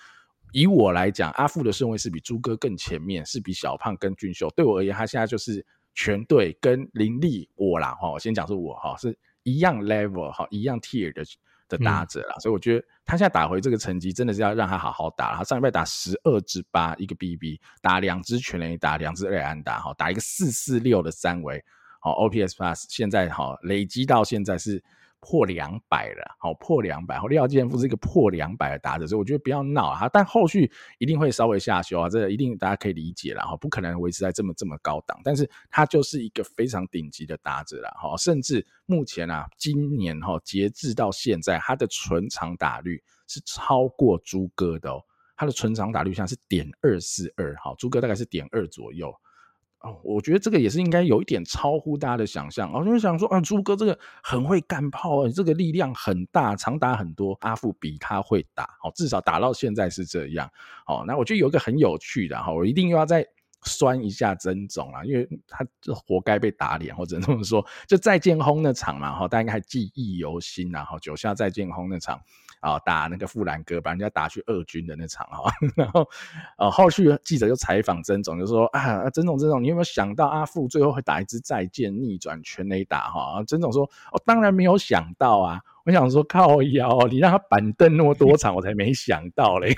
[0.55, 4.49] 以我来讲，阿富的顺位是比朱哥更前面，是比小胖跟俊秀。
[4.55, 5.63] 对我而言，他现在就是
[5.93, 9.13] 全队跟林立我啦哈，我先讲是我哈，是
[9.43, 11.25] 一样 level 哈，一样 tier 的
[11.67, 12.35] 的打者啦。
[12.37, 15.35] 嗯、所以我觉得他现在打回这个成绩，真的是要让他好好打。
[15.35, 21.61] 他上一拜打十二支八，一个 BB，打两支全垒打，两支二安打哈，打一个四四六的三围，
[21.99, 24.81] 好 OPS Plus 现在哈累积到现在是。
[25.27, 45.01] 破两百了，好破两百，好廖健富是一个破两百的打者，所以我觉得不要闹啊，但后续一定会稍微下修啊，这个一定大家可以理解了哈，不可能维持在这么这么高档，但是他就是一个非常顶级的打者了哈，甚至目前啊，今年哈截至到现在，他的纯长打率是超过朱哥的哦，
[45.35, 49.11] 他的纯长打率像是点二四二，好，朱哥大概是点二左右。
[50.03, 60.49] 我觉得这个也是应该有一点超乎大家的想象哦，因为想说啊，朱哥这个很会干炮啊，这个力量很大，长打很多，阿富比他会打，好，至少打到现在是这样。
[60.85, 63.25] 好，那我觉得有一个很有趣的哈，我一定又要再
[63.63, 72.21] 酸一下曾总啊，因为他这活该被打脸，或者这么说，就再见轰那场嘛，哈，大家应该还记忆犹新呐，哈，九下再见轰那场。
[72.65, 76.09] 啊，打那个富兰哥，把人家打去二军的那场哈， 然后
[76.57, 83.43] 呃，后续记者就采访曾总，就说啊，曾总，曾总，你有没有想到阿富最后会打一支再见逆转全垒打哈？
[83.47, 85.61] 曾总说，哦、当然没有想到啊。
[85.85, 89.71] 我想说靠腰，你让他板凳那么多场，我才没想到嘞。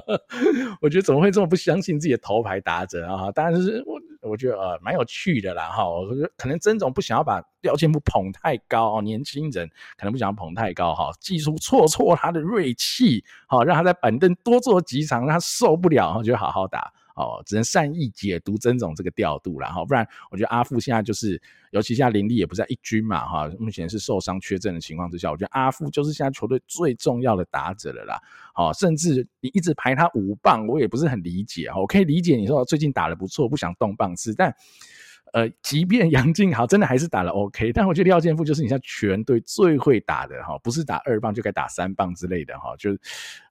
[0.82, 3.32] 我觉得怎么会这么不相信自己的头牌打者啊？
[3.32, 5.88] 当然就是我，我觉得呃蛮有趣的啦哈。
[5.88, 16.92] 我觉得可能曾总不想要把廖建富捧太高哦，年轻人可能不想要捧太高哈，技术挫挫他的锐气，好让他在板凳多坐几场，让他受不了，就好好打。
[17.20, 28.18] 哦，只能善意解读曾总这个调度了哈，不然我觉得阿富现在就是，尤其现在林立也不在一军嘛哈，目前是受伤缺阵的情况之下，我觉得阿富就是现在球队最重要的打者了啦。
[28.54, 31.78] 好，甚至你一直排他五棒，我也不是很理解哈。
[31.78, 34.54] 我可以理解你说最近打得不错，不想动棒次，但。
[35.32, 42.90] 呃，即便杨敬豪真的还是打了 OK，但我觉得廖健富就是你像全队最会打的哈，不是打二棒就该打三棒之类的哈，就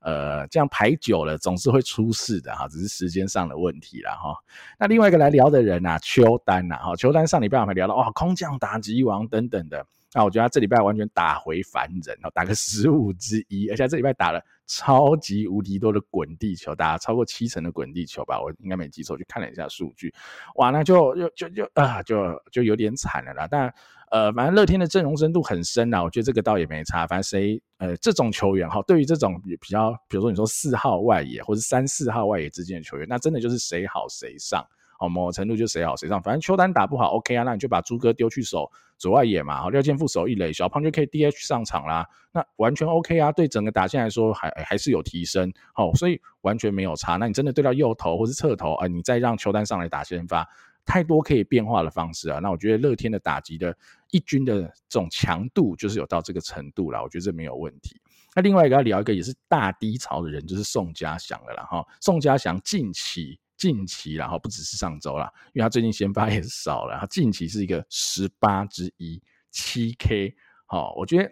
[0.01, 4.35] 呃这样排久了总是会出事的哈，只是时间上的问题了哈。
[4.77, 9.85] 那另外一个来聊的人啊，邱丹呐哈，邱丹上礼拜我们聊了哇，空降打击王等等的。
[10.11, 20.13] 那我觉得他这礼拜完全打回凡人哦，打个十五之一，而且这礼拜打了超级无敌多的滚地球，打了超过七成的滚地球吧，我应该没记错，去看了一下数据，
[20.57, 23.47] 哇，那就就就就啊，就就有点惨了啦。
[23.49, 23.73] 但
[24.11, 27.07] 呃，反正乐天的阵容深度很深啦，我觉得这个倒也没差。
[27.07, 34.63] 反正谁呃这种球员哈，对于这种比较，比如说你说四号外野或者三四号外野之间的球员，那真的就是谁好谁上。
[34.99, 47.15] 哦，某程度就谁好谁上，反正邱丹打不好，OK 啊，那你就把朱哥丢去守左外野嘛，好，廖健富守一垒，小胖就可以 DH 上场啦，那完全 OK 啊，对整个打线来说还还是有提升，好，所以完全没有差。
[47.15, 50.45] 那你真的对到右投或是侧投啊，你再让邱丹上来打先发，
[50.85, 52.39] 太多可以变化的方式啊。
[52.39, 53.73] 那我觉得乐天的打击的
[54.11, 57.99] 一军的这种强度就是有到这个程度了，我觉得这没有问题。
[58.35, 61.85] 那另外一个要聊一个也是大低潮的人，就是宋家祥了啦哈。
[62.01, 70.33] 宋家祥近期近期，然后不只是上周啦，因为他最近先发也是少了，他近期是一个十八之一七 K。
[70.65, 71.31] 好，我觉得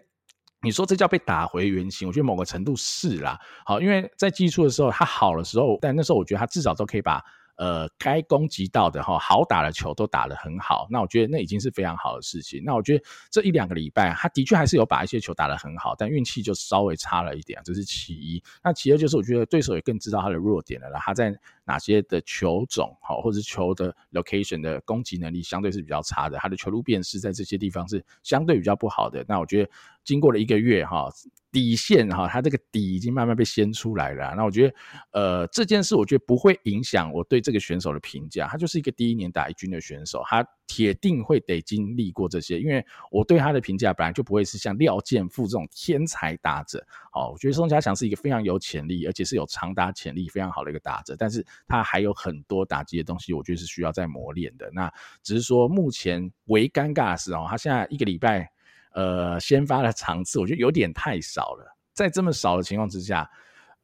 [0.62, 3.40] 你说这叫被打回原形，我觉得某个程度是啦。
[3.64, 7.24] 好，因为在季初的时候他好的时候，但那时候我觉得他至少都可以把。
[7.58, 12.62] 呃，该攻击到的哈，好打的球都打得很好，那我觉得那已经是非常好的事情。
[12.64, 18.40] 那我觉得这一两个礼拜，他的确还是有把一些球打得很好，但运气就稍微差了一点，这是其一。
[18.62, 21.36] 那其二就是我觉得对手也更知道他的弱点了啦，他在
[21.68, 29.24] 哪些的球种好，或者是球的 location 的攻击能力相对是比较差的，他的球路辨识在这些地方是相对比较不好的。
[29.28, 29.70] 那我觉得
[30.02, 31.08] 经过了一个月哈。
[31.50, 34.34] 底线哈，他这个底已经慢慢被掀出来了。
[34.36, 34.74] 那我觉得，
[35.12, 38.46] 呃，这件事我觉得不会影响我对这个选手的评价。
[38.46, 42.60] 他就是一个第一年打一军的选手，他铁定会得经历过这些。
[42.60, 46.86] 因为我对他的评价本来就不会是像廖健富这种天才打者。
[47.10, 51.16] 好，我觉得宋家祥是一个非常有潜力，而且是有长打潜力非常好的一个打者。
[51.18, 54.70] 但是他还有很多打击的东西，我觉得是需要再磨练的。
[54.72, 54.88] 那
[55.24, 58.48] 只是说目前唯尴尬的是哦，他现在一个礼拜。
[58.94, 63.30] 呃，先发的场次我觉得有点太少了，在这么少的情况之下，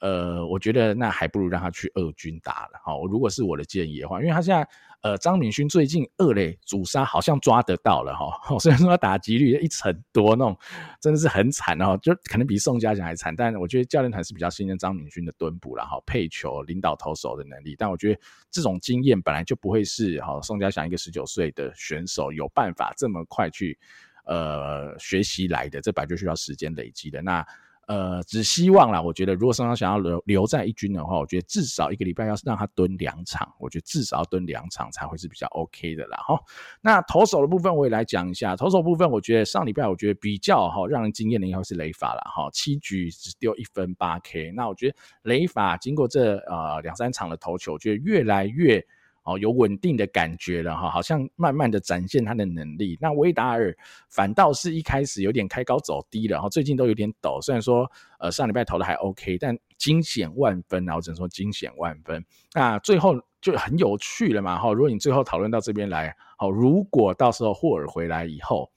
[0.05, 2.79] 呃，我觉得那还不如让他去二军打了。
[2.85, 4.69] 好，如果是我的建议的话，因为他现在
[5.01, 10.55] 呃张敏勋最近二垒主杀好像抓得到了哈， 虽然说他打击率一成多那种，
[11.01, 13.35] 真的是很惨哦，就可能比宋家祥还惨。
[13.35, 17.75] 但我觉得教练团是比较信任张敏勋的蹲捕了哈，配球、领导投手的能力。
[17.79, 23.79] 但我觉得这种经验本来就不会是哈宋家祥一个十九岁的选手有办法这么快去。
[24.27, 27.21] 呃，学习来的，这本来就需要时间累积的。
[27.21, 27.47] 那
[27.87, 36.16] 呃，只希望啦，我觉得如果双方想要留留在一军的话，我觉得至少一个礼拜要是让他蹲两场，我觉得至少要蹲两场才会是比较 OK 的啦。
[36.18, 36.40] 哈，
[36.81, 38.57] 那投手的部分我也来讲一下。
[38.57, 44.51] 投手部分，我觉得上礼拜我觉得比较哈让人惊艳的应该是雷法了哈，七局只丢一分八 K。
[44.53, 48.85] 那我觉得雷法经过这呃两三场的投球，我觉得越来越。
[49.25, 52.97] 哦，有稳定的感觉了哈，好像慢慢的展现他的能力。
[53.01, 53.75] 那威达尔
[54.09, 57.41] 反倒是一开始有点开高走低了，哈，最近都有点抖。
[57.41, 62.25] 虽然说呃上礼拜投的还 OK，但惊险万分啊，我只能说惊险万分。
[62.53, 68.71] 那最后就很有趣了嘛，哈，如果你最后讨论到这边来，好，如果到时候霍尔回来以后，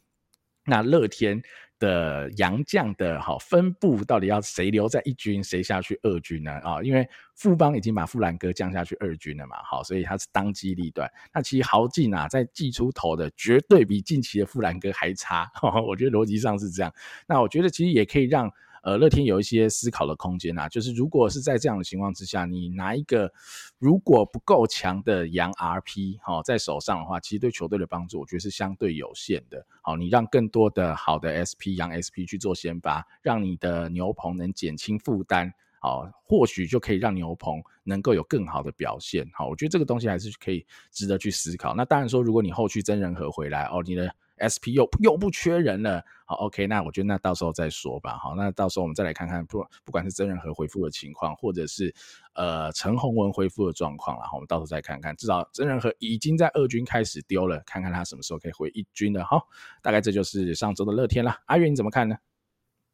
[0.66, 1.42] 那乐天。
[1.80, 6.52] 的洋将的好分布到底要谁留在一军，谁下去二军呢？
[6.64, 11.12] 啊，因为富邦已经把富兰哥降下去二军了嘛，好，所以他是当机立断。
[11.34, 15.52] 那其实豪进啊，在季初投的绝对比近期的富兰哥还差，
[15.88, 16.94] 我觉得逻辑上是这样。
[17.28, 18.52] 那我觉得其实也可以让。
[18.84, 23.32] 呃，乐天有一些思考的空间啊，就是如果是在这样的情况之下，你拿一个
[23.80, 29.66] 如果不够强的洋 RP 好在手上的话，其实对球队的帮助，我觉得是相对有限的。
[29.82, 39.30] 好，你让更多的好的 SP 洋 SP 去做先发，让你的牛棚能减轻负担，好，或许就可以让牛棚能够有更好的表现。
[39.34, 41.74] 好，我觉得这个东西还是可以值得去思考。
[41.76, 44.14] 那当然说，如果你后续真人和回来，哦，你的。
[44.40, 51.94] SP 又又不缺人了，好，OK，那我觉得那到时候再说吧，好，那到时候我们再来看看不不管是曾仁和恢复的情况，或者是
[52.34, 59.48] 呃陈鸿文恢复的状况了，我们到时候再看看，至少曾仁和已经在二军开始丢了，看看他什么时候可以回一军了，好，
[59.82, 62.18] 大概这就是上周的乐天了，阿月你怎么看呢？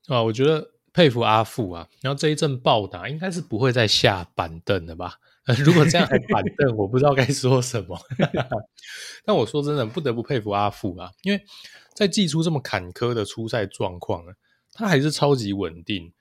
[0.08, 5.16] 啊，我觉得佩服阿富啊，然后这一阵暴打应该是不会再下板凳了吧？
[5.64, 8.00] 如果这样还板凳，我不知道该说什么。
[9.26, 11.44] 但我说真的，不得不佩服阿富啊，因为
[11.94, 14.24] 在祭出这么坎坷的出赛状况，
[14.72, 16.14] 他还是超级稳定。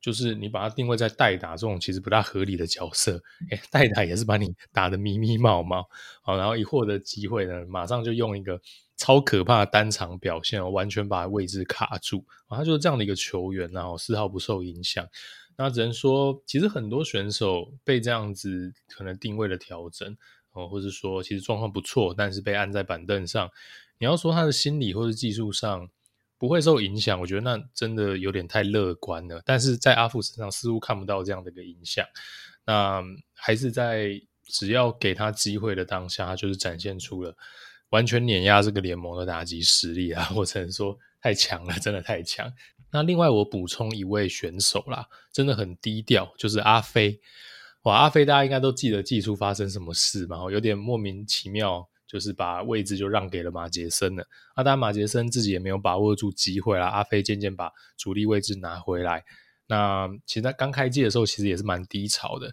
[0.00, 5.84] 就是你把他定位在代打这种其实不大合理的角色，哎，代打也是把你打得迷迷茫茫，
[6.22, 8.58] 好，然后一获得机会呢，马上就用一个
[8.96, 12.24] 超可怕的单场表现，完全把位置卡住。
[12.48, 15.06] 他就是这样的一个球员，然后丝毫不受影响。
[15.62, 20.16] 那只能说，其实很多选手被这样子可能定位的调整，
[20.52, 23.50] 哦，或者说其实状况不错，但是被按在板凳上。
[23.98, 25.90] 你要说他的心理或者技术上
[26.38, 29.42] 不会受影响，我觉得那真的有点太乐观了。
[29.44, 32.06] 但是在阿富身上似乎看不到这样的一个影响。
[32.64, 33.02] 那
[33.34, 37.36] 还是在只要给他机会的当下，他就是展现出了
[37.90, 40.30] 完全碾压这个联盟的打击实力啊！
[40.34, 42.50] 我只能说太强了，真的太强。
[42.92, 47.20] 那另外我补充一位选手啦，真的很低调，就是阿飞。
[47.82, 50.36] 哇，阿飞大家应该都记得季初发生什么事嘛？
[50.50, 54.26] 有点莫名其妙，就是把位置就让给了马杰森了。
[54.56, 56.88] 那当然马杰森自己也没有把握住机会啦。
[56.88, 59.24] 阿飞渐渐把主力位置拿回来。
[59.66, 62.52] 那其实他刚开季的时候，其实也是蛮低潮的。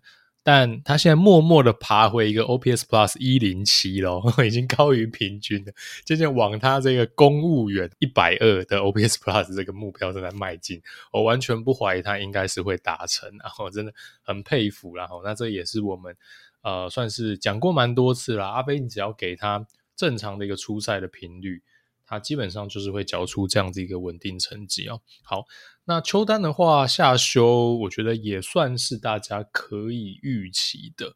[0.49, 5.73] 但他现在默默的爬回一个 OPS Plus 一零七咯， 已经高于平均了，
[6.05, 10.81] 渐渐往他这个公务员一百二的 OPS Plus 这个目标正在迈进。
[11.11, 13.93] 我完全不怀疑他应该是会达成， 然后真的
[14.23, 14.95] 很佩服。
[14.95, 16.15] 然后那这也是我们
[16.61, 18.47] 呃算是讲过蛮多次啦。
[18.47, 19.67] 阿飞，你只要给他
[19.97, 21.61] 正常的一个出赛的频率。
[22.07, 25.01] 他基本上就是会交出这样子一个稳定成绩哦。
[25.23, 25.43] 好，
[25.83, 31.13] 那邱丹的话下修，我觉得也算是大家可以预期的。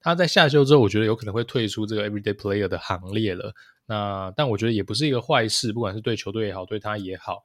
[0.00, 3.52] 他在下修之后，我觉得有可能会退出这个 Everyday Player 的行列了。
[3.86, 7.42] 那但我觉得也不是一个坏事，不管是对球队也好，对他也好，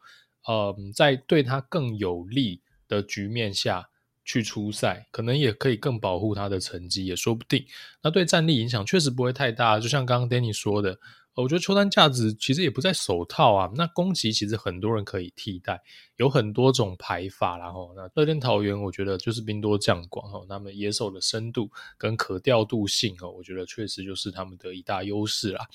[0.48, 3.90] 嗯，在对他更有利的局面下
[4.24, 7.66] 去出赛，可能也可以更保护他的成绩，也说不定。
[8.04, 11.00] 那对战力影响确实不会太大，就像刚刚 Danny 说的。
[11.36, 15.82] 我觉得邱丹价值其实也不在手套啊，那攻击其实很多人可以替代，
[16.18, 25.66] 有很多种排法，然后那乐天桃猿我觉得就是兵多将广哦，那么野手的深度跟可调度性哦，我觉得确实就是他们的一大优势啦。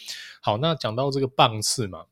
[0.40, 2.04] 好，那讲到这个棒次嘛，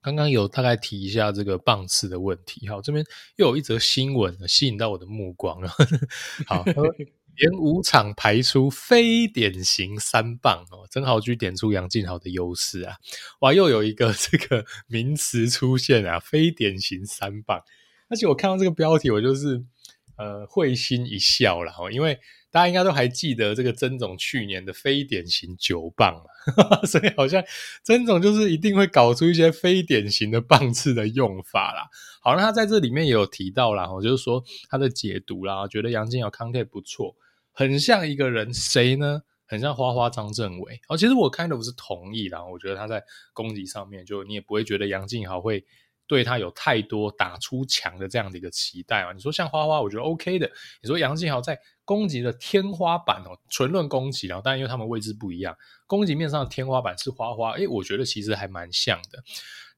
[0.00, 3.04] 刚刚有大概提一下这个棒次的问题，好，这边
[3.36, 5.68] 又有一则新闻吸引到我的目光了，
[6.46, 6.64] 好。
[7.38, 12.96] 连五场排出非典型三棒哦，曾豪居点出杨敬豪的优势啊，
[13.40, 17.62] 哇，又有一个这个名词出现啊， 非典型三棒，
[18.08, 19.64] 而且我看到这个标题，我就是
[20.16, 22.18] 呃会心一笑了哈，因为。
[22.50, 27.44] 大家应该都还记得这个曾总去年的非典型九棒嘛， 所以好像
[27.84, 31.90] 曾总就是一定会搞出一些非典型的棒次的用法啦。
[32.22, 37.14] 好，那他在这里面也有提到啦，我就是说他的解读啦，觉得杨敬豪 contact 不错，
[37.58, 39.20] 很像一个人，谁呢？
[39.44, 40.80] 很像花花张振伟。
[40.88, 43.02] 哦，其实我 kind of 是同意啦，我觉得他在
[43.32, 45.64] 攻击上面，就你也不会觉得杨敬豪会。
[46.06, 49.12] 对他有太多打出墙的这样的一个期待啊！
[49.12, 50.50] 你说像花花，我觉得 OK 的。
[50.80, 55.54] 你说杨敬豪在攻击的天花板哦，纯论攻击，然后当然因为他们位置不一样，
[55.86, 59.22] 攻击面上的天花板是花花，诶，我觉得其实还蛮像的。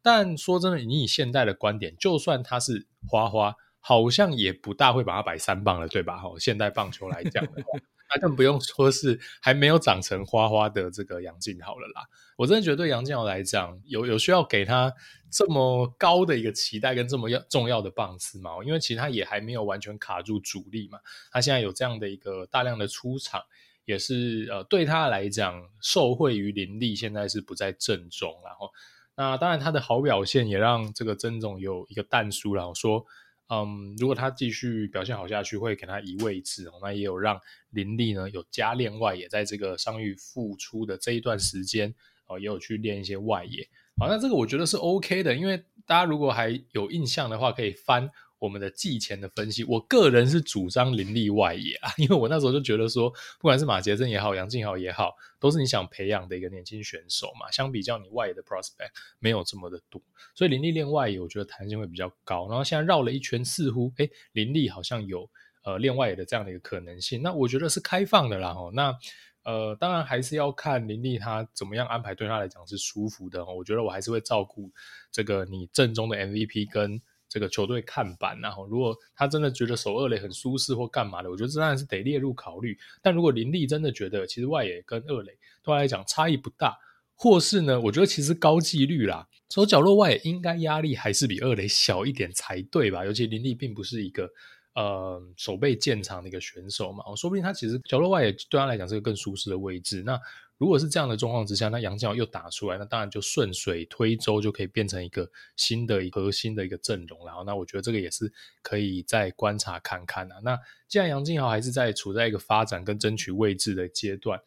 [0.02, 6.16] 但说真的，你以现在的观点，就算他是花花，好像也不大会把它摆三棒了，对吧？
[6.18, 7.80] 哈，现代棒球来讲的话。
[8.12, 12.02] 那更不用说是还没有长成花花的这个杨敬豪了啦。
[12.36, 14.92] 我真的觉得对杨敬豪来讲，有有需要给他
[15.30, 18.50] 这么高的一个期待跟这么要重要的棒次吗？
[18.66, 20.98] 因为其实他也还没有完全卡住主力嘛。
[21.30, 23.40] 他现在有这样的一个大量的出场，
[23.84, 28.34] 也是呃对他来讲受惠于林立，现在是不在正中。
[28.44, 28.72] 然后
[29.14, 33.06] 那当然他的好表现也让这个曾总有一个淡书，然后说。
[33.50, 36.74] 嗯，如果他继续表现好下去，会给他移位置哦。
[36.80, 37.38] 那也有让
[37.70, 41.92] 林立呢有加练外野，在这个伤愈复出的这一段时间
[42.26, 43.68] 哦，也有去练一些外野。
[43.98, 48.10] 好，那这个我觉得是 OK 的，因为大家如果还有印象的话，可以翻。
[48.40, 57.50] 我们的季前的分析，我个人是主张林立外野啊，因为我那时候就觉得说，不管是马杰森也好，杨敬豪也好，都是你想培养的一个年轻选手嘛。
[57.50, 60.00] 相比较你外野的 prospect 没有这么的多，
[60.34, 62.48] 所以林立练外野，我觉得弹性会比较高。
[62.48, 65.30] 然后现在绕了一圈，似乎诶林立好像有
[65.62, 67.20] 呃练外野的这样的一个可能性。
[67.20, 68.48] 那我觉得是开放的啦。
[68.52, 68.96] 哦，那
[69.44, 73.44] 呃当然还是要看林立他怎么样安排，对他来讲是舒服的。
[73.44, 74.72] 我觉得我还是会照顾
[75.12, 76.98] 这个你正中的 MVP 跟。
[77.30, 82.76] 这个球队看板，然后如果他真的觉得守二垒很舒适或干嘛的，我觉得这当然是得列入考虑。
[83.00, 85.30] 但如果林立真的觉得其实外野跟二垒
[85.62, 86.76] 对他来讲差异不大，
[87.14, 93.04] 或是呢，我觉得其实高几率啦，守角落外野应该压力还是比二垒小一点才对吧？
[93.04, 94.28] 尤其林立并不是一个
[94.74, 100.02] 呃守备建长的一个选手嘛，说不定他其实角落外野对他来讲是个更舒适的位置。
[100.04, 100.20] 那
[100.60, 107.24] 如果是这样的状况之下，那杨敬豪又打出来，那当然就顺水推舟，就可以变成一个新的核心的一个阵容。
[107.24, 108.30] 然后，那我觉得这个也是
[108.60, 110.36] 可以再观察看看啊。
[110.44, 114.38] 那既然杨敬豪还是在处在一个发展跟争取位置的阶段，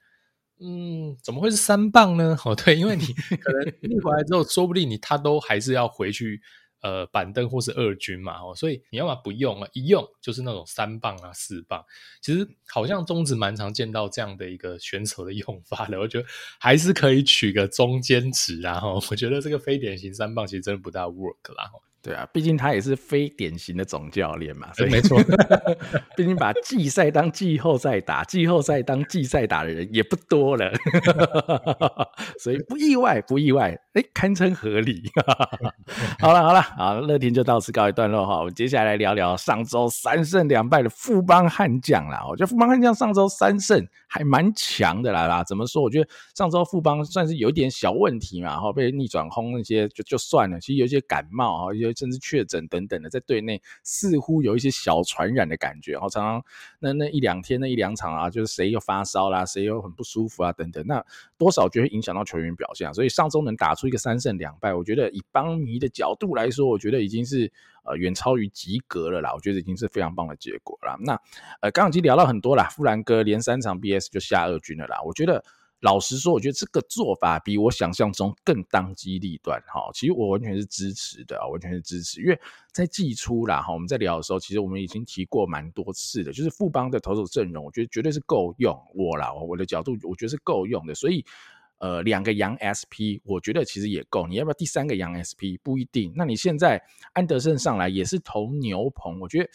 [0.60, 2.38] 嗯，怎么会是三棒呢？
[2.46, 3.06] 哦，对，因为你
[3.38, 6.40] 可能逆回来之后，说不定你他都还是要回去。
[6.84, 11.82] 呃，板凳或是二军嘛，哦，所以你要么不用啊，一用就是那种三棒啊、四棒。
[12.22, 16.28] 其实好像中职蛮常见到这样的一个选手的用法的，我觉得
[16.60, 18.82] 还是可以取个中间值啊。
[18.82, 21.72] 哈，我觉得这个非典型三棒其实真的不大 work 啦。
[22.04, 25.18] 对啊，毕竟他也是非典型的总教练嘛，所以没错。
[26.18, 30.70] 毕竟把季赛当季后赛打，季后赛当季赛打的人也不多了，
[32.44, 35.02] 所以不意外，不意外，哎、欸，堪称合理。
[36.20, 38.40] 好了好了，好，乐天就到此告一段落哈。
[38.40, 42.26] 我们接下来聊聊上周三胜两败的富邦悍将啦。
[42.28, 45.42] 我觉得富邦悍将上周三胜还蛮强的啦啦。
[45.42, 45.82] 怎么说？
[45.82, 50.60] 我觉得上周富邦算是有一点小问题嘛，哈，被逆转轰那些就就算了。
[50.60, 51.93] 其实有一些感冒啊，有。
[51.96, 56.44] 甚至确诊等等的，在队内似乎有一些小传染的感觉，然后常常
[56.80, 61.04] 那那一两天那一两场啊，就是谁又发烧啦，谁又很不舒服啊等等，那
[61.38, 62.94] 多少就会影响到球员表现。
[62.94, 67.52] 所以上周能打出一个三胜两败，我觉得以邦迷的角度来说，我觉得已经是
[67.84, 69.34] 呃远超于及格了啦。
[69.34, 70.98] 我觉得已经是非常棒的结果了。
[71.02, 71.14] 那
[71.62, 75.02] 呃刚刚已经聊到很多啦，富兰哥连三场 BS 就下二军了啦。
[75.04, 75.44] 我觉得。
[75.84, 79.62] 老实说，我觉得这个做法比我想象中更当机立断。
[79.68, 82.22] 哈，其实我完全是支持的，完全是支持。
[82.22, 82.40] 因为
[82.72, 88.74] 在季初啦，哈，我们在聊的时候，其实我们已经提过蛮多次的，就是富邦的投手阵容，我觉得绝对是够用。
[88.96, 90.96] 我啦，我的角度，我觉得是够用的。
[90.96, 91.26] 所以，
[91.80, 94.26] 呃，两个洋 SP，我觉得其实也够。
[94.26, 95.60] 你要不要第三个洋 SP？
[95.62, 96.14] 不一定。
[96.16, 96.82] 那你现在
[97.12, 99.50] 安德森上来也是投牛棚，我觉得。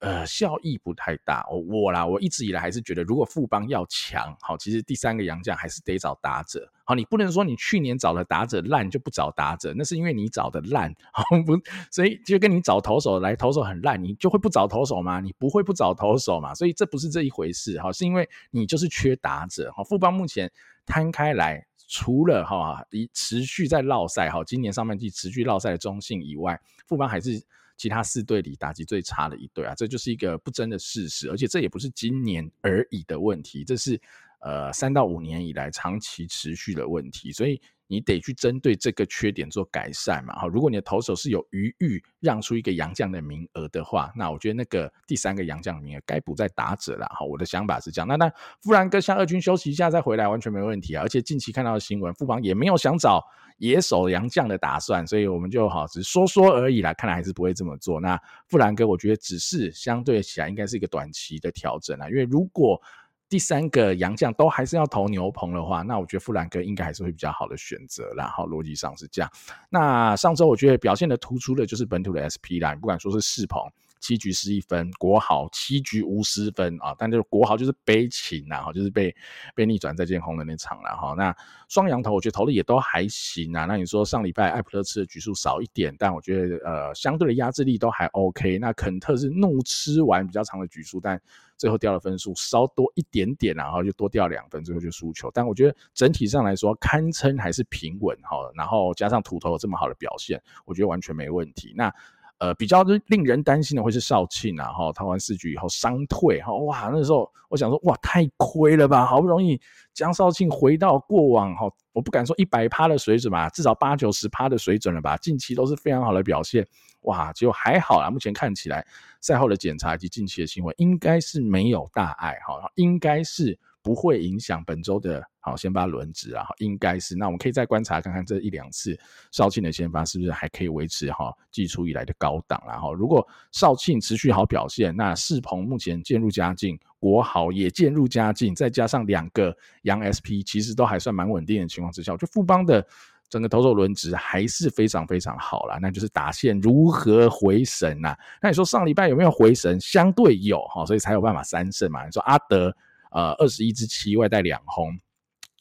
[0.00, 1.44] 呃，效益不太大。
[1.48, 6.70] 我啦，我一直以来还是觉得，如果富邦要强，好，其实第三个洋将还是得找打者。
[6.84, 11.58] 好，你不能说你去年找的打者烂就不找打者，那是因为你找的烂，好不？
[11.90, 15.18] 所以就跟你找投手来，投手很烂，你就会不找投手吗？
[15.18, 16.54] 你不会不找投手嘛？
[16.54, 19.72] 所以这不是这一回事，哈，是因为你就是缺打者。
[19.74, 20.48] 好，富邦目前
[20.86, 27.42] 摊开来，除了哈一持续在落赛，哈，今年上半季持续落赛的中信以外，富邦还是。
[27.78, 33.98] 其他四队里打击最差的一队啊，这就是一个不争的事实，而且这也不是今年而已的问题，这是
[34.40, 37.58] 呃三到五年以来长期持续的问题，所以。
[37.88, 40.46] 你得去针对这个缺点做改善嘛，哈。
[40.46, 47.24] 如果你的投手是有余裕让出一个洋将的名额的话，那我觉得那个第三个洋将名额该补在打者了，哈。
[47.24, 48.06] 我的想法是这样。
[48.06, 48.30] 那那
[48.62, 51.02] 富兰哥向二军休息一下再回来，完全没问题啊。
[51.02, 53.24] 而且近期看到的新闻，富邦也没有想找
[53.56, 56.92] 野手洋将的打算，所以我们就好只说说而已啦。
[56.92, 58.00] 看来还是不会这么做。
[58.00, 62.80] 那富兰哥，我觉得只是相对起来应该是一个短期的调整啊，因为如果。
[63.28, 69.30] 第三个洋将都还是要投牛棚的话，那我觉得富兰克应该还是会比较好的选择，然后逻辑上是这样。
[69.68, 73.62] 那上周我觉得表现的突出的就是本土的 SP 啦，不管说是世鹏。
[74.00, 76.94] 七局失一分，国豪七局无失分啊！
[76.98, 79.14] 但就是国豪就是悲情呐，哈，就是被
[79.54, 81.14] 被逆转再见红的那场了哈。
[81.16, 81.34] 那
[81.68, 83.64] 双羊头我觉得投的也都还行啊。
[83.64, 88.58] 那你说上礼拜艾普勒吃的局数少一点，但我觉得呃相对的压制力都还 OK。
[88.58, 91.20] 那肯特是怒吃完比较长的局数，但
[91.56, 95.30] 最后掉的分数稍多一点点，然后就多掉两分，最后就输球。
[95.34, 98.38] 但我觉得整体上来说堪称还是平稳哈。
[98.54, 101.74] 然后加上土头有这么好的表现，我觉得完全没问题。
[101.76, 101.92] 那。
[102.38, 109.60] 呃，比较令人担心的会是少庆啊，哈，投完四局以后伤退，哈，哇，那时候我想说，哇，太亏了吧，好不容易
[109.92, 116.66] 江少庆回到过往，哈，我不敢说一百趴的水准吧，至少八九十趴的水准了吧，近期都是非常好的表现，
[117.02, 118.86] 哇，结果还好啦，目前看起来
[119.20, 123.58] 赛后的检查以及近期的新闻应该是没有大碍，哈，应该是。
[123.80, 127.16] 不会影响本周的好先发轮值啊，应该是。
[127.16, 128.98] 那我们可以再观察看看这一两次
[129.32, 132.62] 少庆的先发是不是还可以维持哈季初以来的高档。
[132.66, 142.86] 然后如果少庆持续好表现，那世鹏目前渐入佳境，国豪也渐入佳境，再加上两个洋 SP，其实都还算蛮稳定的情况之下，就富邦的
[143.28, 145.78] 整个投手轮值还是非常非常好啦。
[145.80, 148.16] 那就是打线如何回神呐？
[148.42, 149.80] 那你说上礼拜有没有回神？
[149.80, 152.04] 相对有哈，所以才有办法三胜嘛。
[152.04, 152.74] 你说阿德。
[153.10, 154.94] 呃，二十一支七外带两轰，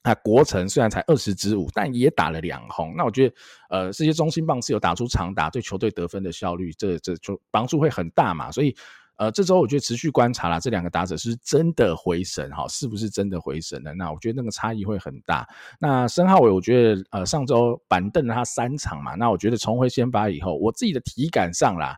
[0.08, 2.94] 那国城虽然才二十支五，但也打了两轰。
[2.96, 3.36] 那我觉得，
[3.70, 8.50] 呃，这些中心棒是有打出长打，对球队得分的效率，这这就帮助会很大嘛。
[8.50, 8.74] 所以，
[9.18, 13.94] 呃，这周我觉得持续观察啦，这两个打者是真的回神哈，是不是真的回神了？
[13.96, 15.46] 那我觉得那个差异会很大。
[15.78, 21.98] 那申浩伟，我觉得呃，上周板凳了他三场嘛，那我觉得重回先发以后，我自己的体感上啦，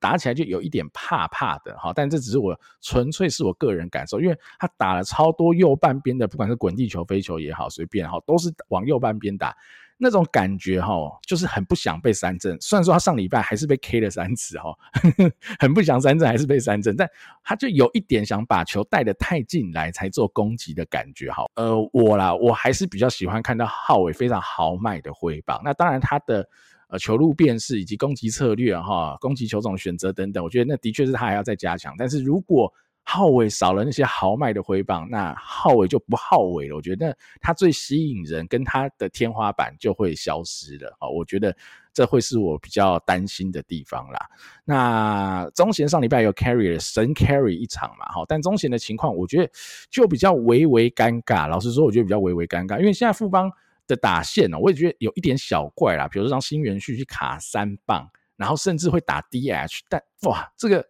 [0.00, 9.54] 打起来就有一点怕怕的哈，但这只是我纯粹是我个人感受，因为他打了超多右半边的，不管是滚地球、飞球也好，随便哈，都是往右半边打，
[9.98, 10.94] 那种感觉哈，
[11.26, 12.56] 就是很不想被三振。
[12.60, 14.74] 虽然说他上礼拜还是被 K 了三次哈，
[15.60, 17.06] 很不想三振，还是被三振，但
[17.44, 21.44] 他就有一点想把球带得太近来才做攻击的感觉哈。
[21.56, 26.48] 呃，我啦，我还是比较喜欢看到浩伟非常豪迈的挥棒，那当然他的。
[26.90, 31.94] 呃，球路辨识以及攻击策略哈，攻击球种选择等等，我觉得那的确是他还要再加强。
[31.96, 32.72] 但是如果
[33.02, 36.76] 浩韦少了那些豪迈的挥棒，那浩韦就不浩韦了。
[36.76, 40.96] 我觉得他最吸引人，跟他的天花板就会消失了。
[41.00, 41.56] 啊，我觉得
[41.92, 44.28] 这会是我比较担心的地方啦。
[44.64, 49.50] 那中贤上礼拜有 carry 神 carry 一场嘛，哈，但中贤的情况我觉得
[49.90, 51.48] 就比较微微尴尬。
[51.48, 53.50] 老实说，我觉得比较微微尴尬，因为现在富邦
[53.90, 56.08] 的打线呢，我也觉得有一点小怪啦。
[56.08, 58.08] 比如说让新元旭去卡三棒。
[58.36, 60.82] 然后甚至会打 DH，但哇，这个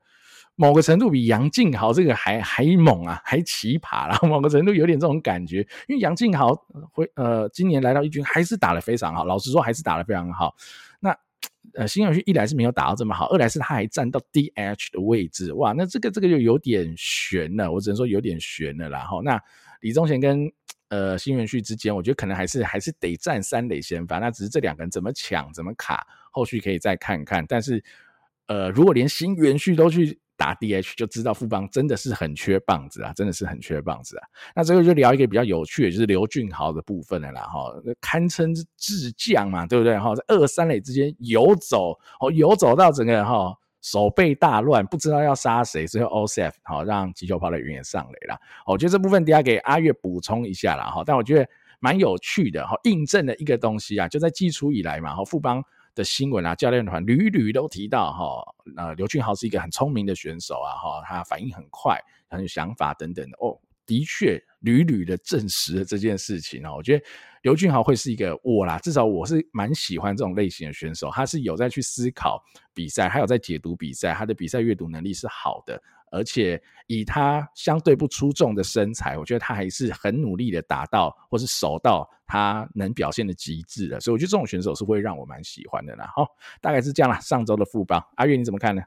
[0.54, 4.16] 某个程度比杨敬豪这个还还猛啊，还奇葩啦。
[4.22, 6.54] 某个程度有点这种感觉，因为杨敬豪
[6.92, 10.54] 会呃，今年来到一军还是打得非常好，老实说还是打得非常好。
[11.00, 11.12] 那
[11.74, 19.00] 呃，新元旭一来是没有打到这么好，二来是他还站到 DH 的位置，哇，那这个这个就有点悬了，我只能说有点悬了啦。
[19.00, 19.42] 哈，那
[19.80, 20.48] 李宗贤跟
[20.90, 26.06] 呃新元旭之间，我觉得可能还是还是得站三垒先发，那只是这两个人怎么抢怎么卡。
[26.32, 27.82] 后续可以再看看，但是，
[28.46, 34.22] 呃，如果连新元旭都去打 DH，就知道富邦真的是很缺棒子啊，真的是很缺棒子啊。
[34.54, 39.98] 那这个就聊一个比较有趣的，就是刘俊豪的部分了啦，哈，堪称智将嘛，对不对？
[39.98, 48.38] 哈，在二三垒之间游走，哦，游走到整个哈手背大乱，不知道要杀谁，最后 Osef 好让击球跑的员也上垒了。
[48.66, 55.64] 我觉得这部分等下给阿月补充一下啦，哈，但我觉得蛮有趣的，哈，印证了一个东西啊，就在季初以来嘛，哈，富邦。
[55.92, 66.72] 的新闻啊，教练团屡屡都提到哈，呃，刘俊豪是一个很聪明的选手啊，哈，他反应很快，很有想法等等的哦，的确屡屡的证实了这件事情啊。
[66.72, 67.04] 我觉得
[67.42, 72.42] 刘俊豪会是一个我啦，至少我是蛮喜欢这种类型的选手，他是有在去思考
[72.74, 75.80] 比赛，还有在解读比赛，他的比赛阅读能力是好的。
[76.12, 86.10] 而且以他相对不出众的身材，我觉得他还是很努力的达到或是守到他能表现的极致的，所以我觉得这种选手是会让我蛮喜欢的啦。
[86.16, 86.26] 好，
[86.60, 87.20] 大概是这样啦。
[87.20, 88.82] 上周的副帮，阿月你怎么看呢？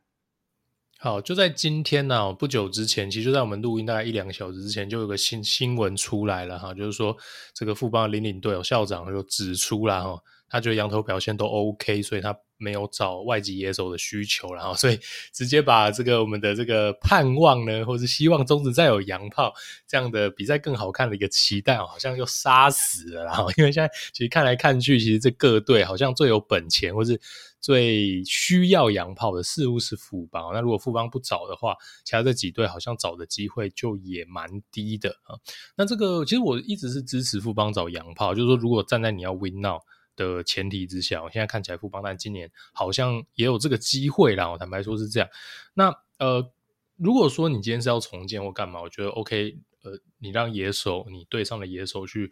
[1.03, 7.13] 好，就在今天呢、不久之前，其实就在我们录音大概一两个小时之前，就有个新新闻出来了哈，就是说
[7.53, 10.17] 这个富邦的领领队校长就指出了哈。
[10.47, 14.97] 他觉得洋头表现都 OK，所以他没有找外籍野手的需求，然后所以
[15.33, 19.53] 直接把这个我们的这个盼望呢，或是希望中止再有洋炮
[19.85, 23.25] 这样的比赛更好看的一个期待，好像又杀死了。
[23.25, 27.19] 然后因为现在其实看来看去，其实这各队好像最有本钱或是
[27.63, 30.51] 最需要洋炮的似乎是富邦。
[30.53, 35.39] 那如果富邦不找的话，其他这几队好像找的机会就也蛮低的啊。
[35.75, 39.79] 那这个其实我一直是支持富邦找洋炮，就是说如果站在你要 win now。
[40.15, 44.47] 的前提之下，我现在看起来富邦但今年好像也有这个机会啦。
[44.51, 45.27] 我坦白说是这样。
[45.73, 46.51] 那呃，
[46.97, 49.57] 如果说你今天是要重建或干嘛，我觉得 OK。
[49.81, 52.31] 呃，你让野手，你队上的野手去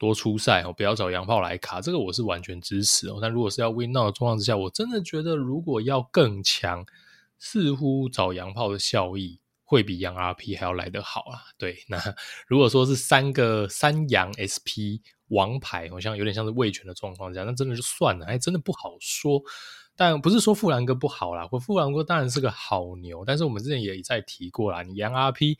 [0.00, 3.18] 多出赛哦，不要找洋炮来卡，这个我是完全支持哦。
[3.22, 6.84] 但如果是要 win now 的状况之下，我真的觉得如果要更强，
[7.38, 11.38] 似乎找洋炮的效益会比洋 RP 还要来得好啊。
[11.56, 11.98] 对，那
[12.48, 14.98] 如果说是三个三洋 SP。
[15.30, 19.40] 王牌好像有点像是味全的状况这样，那真的就算了，还真的不好说。
[19.94, 25.56] 但不是说富兰哥不好啦，富兰哥当然是个好牛，但是我们之前也一再提过啦，你洋 RP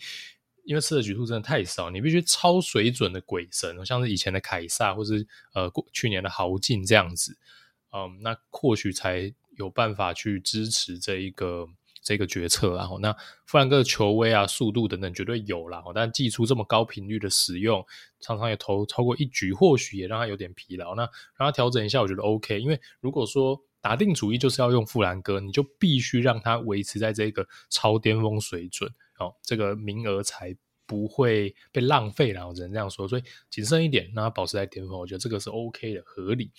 [0.65, 7.37] 因为吃的局数真的太少，你必须超水准的鬼神，像是以前的凯撒或是呃过去年的豪进这样子，
[7.93, 11.69] 嗯，那或许才有办法去支持这一个。
[12.03, 17.85] 这个决策，然后那富兰哥的球威啊、速度等等绝对有啦，但祭出这么高频率的使用，
[18.21, 20.95] 常常也投超过一局，或许也让他有点疲劳。
[20.95, 21.03] 那
[21.37, 22.59] 让他调整一下，我觉得 OK。
[22.59, 28.91] 因为如果说打定主意就是要用富兰哥，你就必须让他维持在这个超巅峰水准，
[29.21, 30.55] 哦，这个名额才
[30.87, 36.51] 不会被浪费然后只能这样说，所以谨慎一点，让他保持在巅峰，我觉得这个是 OK 的，合理。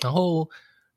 [0.00, 0.48] 然后。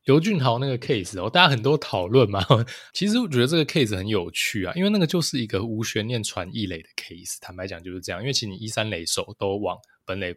[0.06, 2.46] 刘俊豪那个 case 哦，大家很多讨论嘛。
[2.92, 7.38] 其实我觉得这个 case 很有趣啊，因为那个就是一个无悬念传一垒的 case。
[7.40, 10.36] 坦白讲就是这样，因为其实你一三垒手都往本垒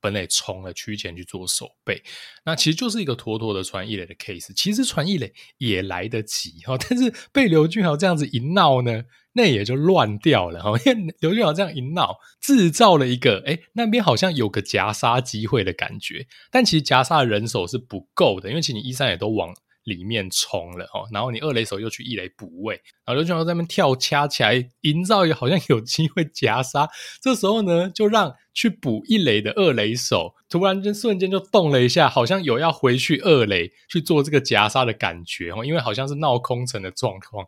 [0.00, 2.02] 本垒冲了，区前去做守备，
[2.44, 4.52] 那其实就是一个妥妥的传一垒的 case。
[4.54, 10.70] 其实传一垒也来得及哈，但是被刘俊豪这样子一闹呢，那也就乱掉了哈。
[10.86, 19.52] 因为刘俊豪这样一闹，制造了一个诶那边好像有个夹杀机会的感觉，但其实夹杀人手是不够的，因为其实你一三也都往
[19.84, 22.74] 里面冲了哦，然后你二垒手又去一垒补位，
[23.04, 26.88] 然后刘俊豪在那边跳掐起来，营造也好像有机会夹杀，
[27.20, 28.36] 这时候呢就让。
[28.58, 37.46] 去补一垒的二垒手，突然间瞬间就动了一下，好像有要回去二垒去做这个夹杀的感觉哦，因为好像是闹空城的状况，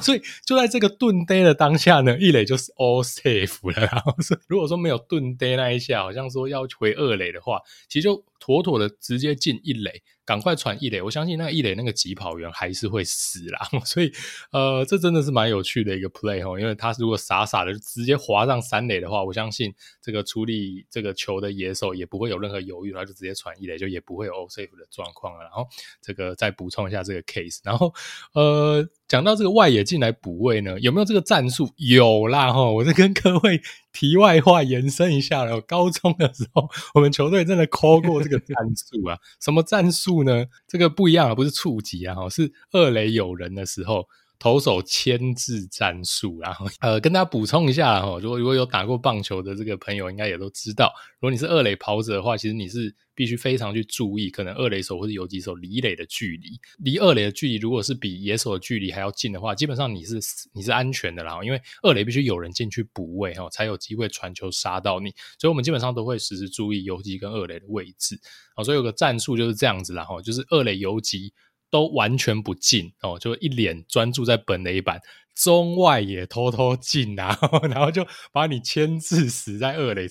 [0.00, 3.86] 所以就在这个顿呆的当下呢，一垒就是 all safe 了。
[3.92, 10.02] 然后是如果说没有顿呆那一下，好像说要回二垒的话，其实就妥妥的直接进一垒。
[10.24, 14.10] 赶快传一垒，我相信那个一垒那个疾跑员还是会死啦，所以
[14.50, 25.42] 呃，这真的是蛮有趣的一个 play 哦，因为他如果傻傻的直接滑上三垒的话，我相信这个处理这个球的野手也不会有任何犹豫，然后就直接传一垒，就也不会有 O safe 的状况了。
[25.42, 25.66] 然后
[26.00, 27.92] 这个再补充一下这个 case，然后
[28.32, 28.88] 呃。
[29.08, 31.70] 讲到这个外野进来补位呢，有没有这个战术？
[31.76, 32.68] 有啦哈！
[32.68, 35.60] 我再跟各位题外话延伸一下了。
[35.60, 39.16] 高中的时候，我们球队真的 call 过这个战术啊。
[39.40, 40.46] 什么战术呢？
[40.66, 44.08] 这个不一样啊，不是触击啊，是二垒有人的时候，
[44.38, 46.40] 投手牵制战术。
[46.40, 52.94] 然后呃，跟大家补充一下哈，如果如果有打过棒球的这个朋友，应该也都知道，如果你是二垒跑者的话，其实你是。
[53.16, 60.20] 必须非常去注意，可能二垒手或者游击手离垒的距离，离二垒的距离如果是比野手的距离还要近的话，基本上你是
[60.52, 61.40] 你是安全的啦。
[61.42, 65.14] 因为二垒必须有人进去补位哈，才有机会传球杀到你。
[65.38, 68.20] 所以我们基本上都会时时注意游击跟二垒的位置。
[68.62, 71.32] 所以有个战术就是这样子啦哈，就是二垒游击
[71.70, 75.00] 都完全不进哦，就一脸专注在本垒板，
[75.34, 77.36] 中外也偷偷进啊，
[77.70, 80.06] 然后就把你牵制死在二垒，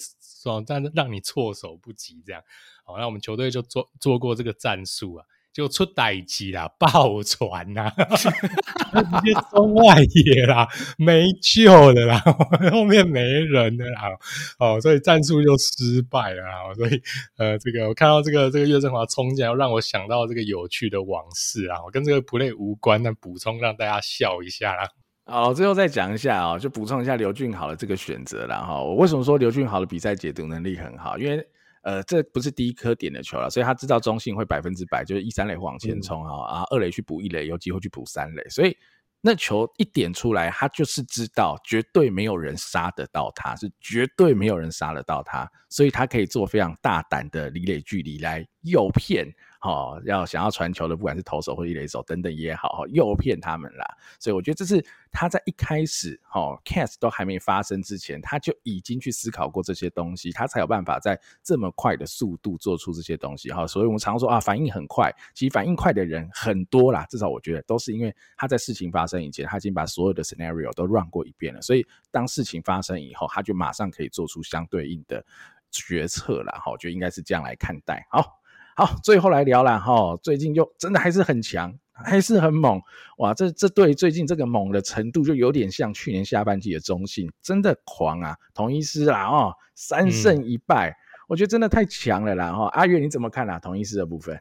[0.68, 2.42] 让让你措手不及这样。
[2.84, 5.26] 好，那我们球队就做做过这个战术啊，
[5.56, 10.68] 就出代机啦， 爆传呐，直接中外野啦，
[11.00, 12.20] 没救了啦，
[12.74, 14.02] 后面没人了啦，
[14.60, 17.02] 哦，所以战术就失败了啦，所以
[17.38, 24.90] 呃，这个我看到这个这个岳振华冲进来，让我想到这个有趣的往事啊，我跟这个 play 无关，但补充让大家笑一下啦。
[25.24, 28.84] 好，最后再讲一下啊，就补充一下刘俊豪的这个选择啦哈。
[28.84, 31.18] 我为什么说刘俊豪的比赛解读能力很好？
[31.18, 31.48] 因为
[31.86, 38.76] 呃，这不是第一颗点的球了，所以他知道中性会百分之百就是一三垒会往前冲啊，啊、嗯，二垒去补一垒，有机会去补三垒，所以
[39.22, 49.32] 那球一点出来，他就是知道绝对没有人杀得到他，是绝对没有人杀得到他，所以他可以做非常大胆的离垒距离来诱骗。
[49.66, 53.86] 哦，要想要传球的，不管是投手或一垒手等等也好，哈，诱骗他们啦。
[54.20, 63.66] 所以我觉得这是他在一开始，哈，cast 都还没发生之前，他就已经去思考过这些东西，他才有办法在这么快的速度做出这些东西，哈。
[63.66, 67.04] 所以我们常说啊，反应很快，其实反应快的人很多啦。
[67.10, 75.26] 至少我觉得都是因为他在事情发生以前，他已经把所有的 scenario 都 run 过一遍了，所以当事情发生以后，他就马上可以做出相对应的
[75.72, 76.72] 决策了，哈。
[76.72, 78.40] 我觉得应该是这样来看待，好。
[78.78, 82.82] 好，最后来聊了哈，最近又真的还是很强，还是很猛
[83.20, 83.34] 哇！
[83.34, 88.36] 这这对最近这个猛的程度，就有点像去年下半季的中信，真的狂啊！
[88.54, 90.96] 统一师啦哦，三胜一败，嗯、
[91.30, 92.66] 我觉得真的太强了啦哈！
[92.74, 93.58] 阿月你怎么看啊？
[93.60, 94.38] 统一师的部分，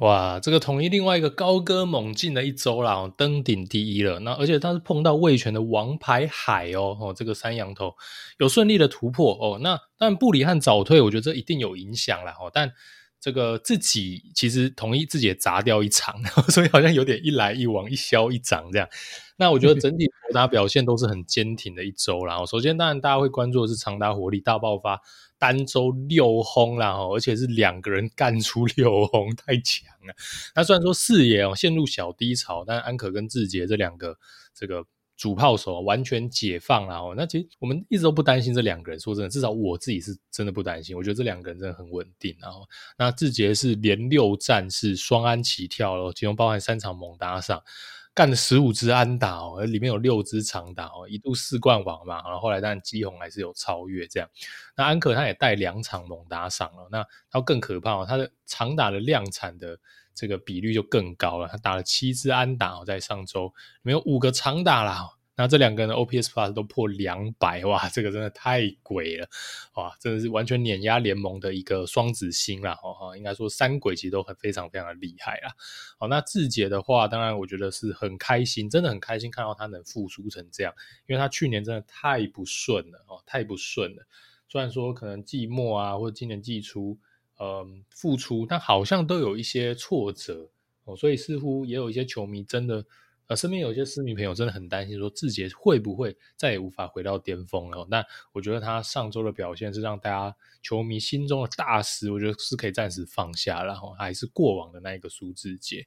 [0.00, 4.18] 哇，这个统一另外一个高歌猛进的一周啦，登顶第一了。
[4.18, 7.94] 那而且他是碰到味全的王牌海哦哦，这个三羊头
[8.38, 9.60] 有顺利的突破哦。
[9.62, 12.72] 那但布里汉早退，我觉得这一定有影响了哦，但。
[13.22, 16.20] 这个自己其实统一自己也砸掉一场，
[16.50, 18.88] 所以好像有点一来一往，一消一长这样。
[19.36, 22.44] 那我觉得整体投打表现都是很坚挺的一周啦。
[22.46, 25.00] 首先，当然大家会关注的是长达火力大爆发，
[25.38, 30.12] 单周六轰啦，而且是两个人干出六轰，太强了。
[30.56, 34.18] 那虽然说四野哦陷入小低潮，但安可跟志杰这两个
[34.52, 34.84] 这个。
[35.22, 38.98] 主炮手完全解放了哦，那其实我们一直都不担心这两个人。
[38.98, 40.96] 说真的，至少我自己是真的不担心。
[40.96, 42.36] 我觉得这两个人真的很稳定。
[42.40, 42.68] 然后，
[42.98, 47.62] 那志杰是连六战是双安起跳了，其中包含三场猛打赏，
[48.12, 52.20] 干了十五支安打哦，里面有六支长打哦，一度四冠王嘛。
[52.24, 54.28] 然后后来当然基宏还是有超越这样。
[54.76, 59.78] 那安可他也带两场猛打赏了，那他更可怕哦，他的长打的量产的。
[60.14, 63.52] 这个比率就更高了，他打了七支安打，在上周
[63.82, 69.26] 没有五个长打啦，那这两个人的 OPS Plus 都破两百，哇，这个真的太鬼了，
[69.74, 75.54] 哇，真的是完全碾压联盟的一个双子星啦，哦，应该说三鬼其实都很非常非常的厉害啦，
[75.98, 80.74] 好，那志杰的话，当然我觉得是很开心，真的很开心看到他能复苏成这样，
[81.06, 84.06] 因为他去年真的太不顺了哦，太不顺了，
[84.48, 86.98] 虽然说可能季末啊，或者今年季初。
[87.42, 90.48] 嗯，付出，但好像都有一些挫折
[90.84, 92.84] 哦，所以似乎也有一些球迷真的，
[93.26, 97.84] 呃，身边有一些私迷朋友真的很担心，说志杰会不会再也无法回到巅峰了？
[97.90, 105.84] 那我觉得他上周的表现是让大家球迷心中的大石，我觉得是可以暂时放下，然后还是过往的那一个苏志杰。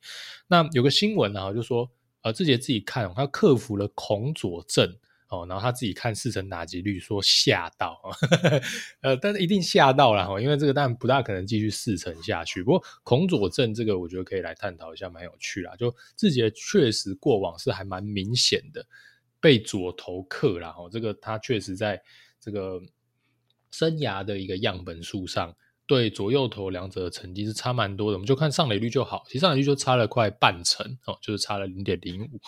[0.47, 1.89] 那有个新闻啊，就说
[2.23, 4.97] 呃，志杰自己看他克服了恐左症。
[5.41, 7.99] 哦，然后他自己看四成打击率说吓到，
[9.01, 12.63] 呃，但是一定吓到了哈，因为这个当然不大可能继续四成下去。
[12.63, 15.75] 不过孔佐阵这个我觉得可以来探讨一下，蛮有趣啦。
[15.75, 18.85] 就志杰确实过往是还蛮明显的
[19.39, 22.01] 被左投克啦，哈，这个他确实在
[22.39, 22.81] 这个
[23.71, 25.55] 生涯的一个样本数上。
[25.87, 32.39] 对左右投两者的成绩是差蛮多的，我们就看上垒率就好，其实上垒率就差了快半成哦，就是差了零点零五，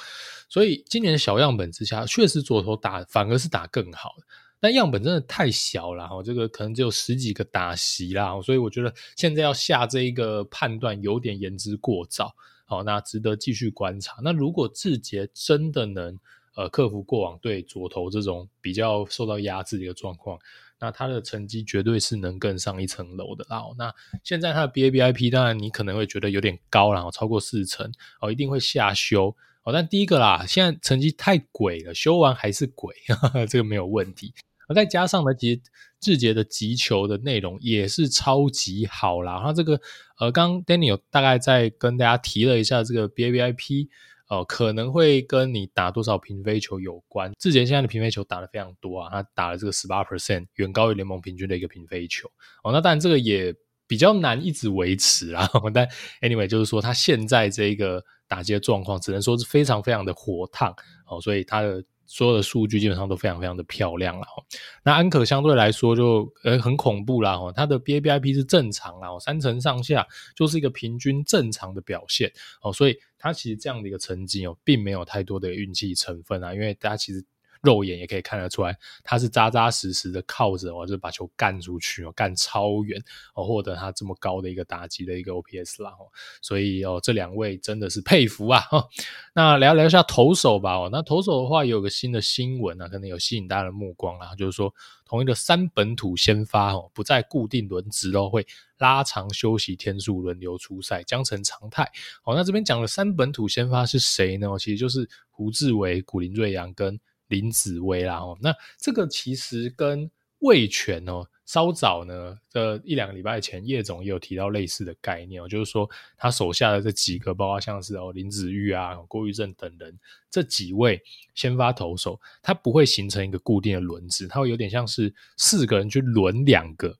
[0.49, 4.15] 所以今年小样本之下，确实左投打反而是打更好，
[4.59, 12.33] 但样本真的太小了哈，这个可能只有十几个打席啦，所以我觉得现在要下这一个判断有点言之过早，
[12.65, 14.17] 好，那值得继续观察。
[14.23, 16.17] 那如果志杰真的能
[16.55, 20.39] 呃克服过往对左投这种比较受到压制的一个状况。
[20.79, 23.63] 那他的成绩绝对是能更上一层楼的啦。
[23.77, 29.73] 那现在他的 BABIP 当然你可能会觉得有点高，然后超过四成哦，一定会下修哦。
[29.73, 34.33] 但第一个啦，现在成绩太鬼了，修完还是鬼，呵呵这个没有问题。
[34.67, 35.61] 而再加上呢，其实
[35.99, 39.33] 志杰的击球的内容也是超级好啦。
[39.35, 39.79] 然后这个
[40.19, 43.87] 呃，刚 Daniel 大概在跟大家提了一下这个 BABIP。
[44.27, 47.31] 哦，可能会跟你打多少平飞球有关。
[47.39, 52.29] 志杰现在的平飞球打得非常多啊，他打了这个十八 percent，远高于联盟平均的一个平飞球。
[52.63, 53.53] 哦，那当然这个也
[53.87, 55.49] 比较难一直维持啦。
[55.73, 55.87] 但
[56.21, 60.75] anyway，就是说他现在这一个打击的状况，只能说是非常非常的火烫。
[61.07, 61.83] 哦，所以他的。
[62.07, 64.43] 所有的数据基本上都非常非常的漂亮了哈，
[64.81, 72.31] 那安可相对来说就呃很恐怖啦哈，它的 BABIP 是正常啦，三成上下就是一个平均正常的表现
[72.61, 77.23] 哦，所以它其实这样的一个成绩哦，并没有太多的运气成分啊，因为大家其实。
[77.61, 83.01] 肉眼也可以看得出来，他是扎扎实实的靠着哦，就把球干出去哦，干超远
[83.35, 86.07] 哦，获得他这么高的一个打击的一个 OPS 啦哦，
[86.41, 88.87] 所以哦，这两位真的是佩服啊哈。
[89.33, 94.73] 那聊聊一下投手吧哦，那投手的话有个新的新闻啊，可能有吸引大家的目光啦，就是说
[95.05, 98.45] 同一个三本土先发哦，不再固定轮值哦，会
[98.77, 101.91] 拉长休息天数，轮流出赛，将成常态。
[102.21, 104.47] 好，那这边讲的三本土先发是谁呢？
[104.59, 106.99] 其实就是胡志伟、古林瑞阳跟。
[107.27, 110.09] 林子薇啦哦，那这个其实跟
[110.39, 119.97] 魏权哦，稍早呢，这一两个礼拜前叶总也有提到类似的概念哦，就是说他手下的这几个，包括像是哦林子玉啊、郭玉正等人
[120.29, 121.01] 这几位
[121.33, 126.95] 先发投手，他不会形成一个固定的轮值，他会有点像是四个人去轮两个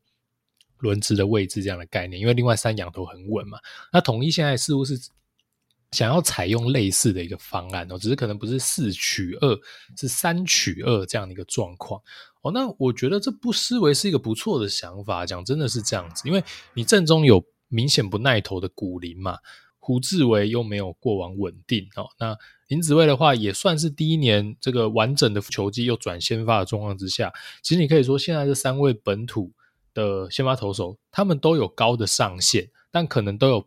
[0.80, 3.60] 轮值的位置这样的概念，因为另外三洋投很稳嘛。
[3.94, 5.00] 那统一现在似乎是。
[5.92, 9.58] 想要采用类似的一个方案哦，只是可能不是四取二，
[9.98, 12.02] 是三取二这样的一个状况
[12.42, 12.52] 哦。
[12.52, 15.26] 那我觉得这不失为是一个不错的想法。
[15.26, 19.38] 讲真的是这样子，因为你阵中有明显不耐投的古林嘛，
[19.80, 22.10] 胡志伟又没有过往稳定哦。
[22.20, 27.32] 那林子崴的话也算是第一年这个完整的球技又转先发的状况之下，
[27.64, 29.54] 其实你可以说现在这三位本土
[29.94, 33.66] 的先发投手，他们都有高的上限，但可能都有。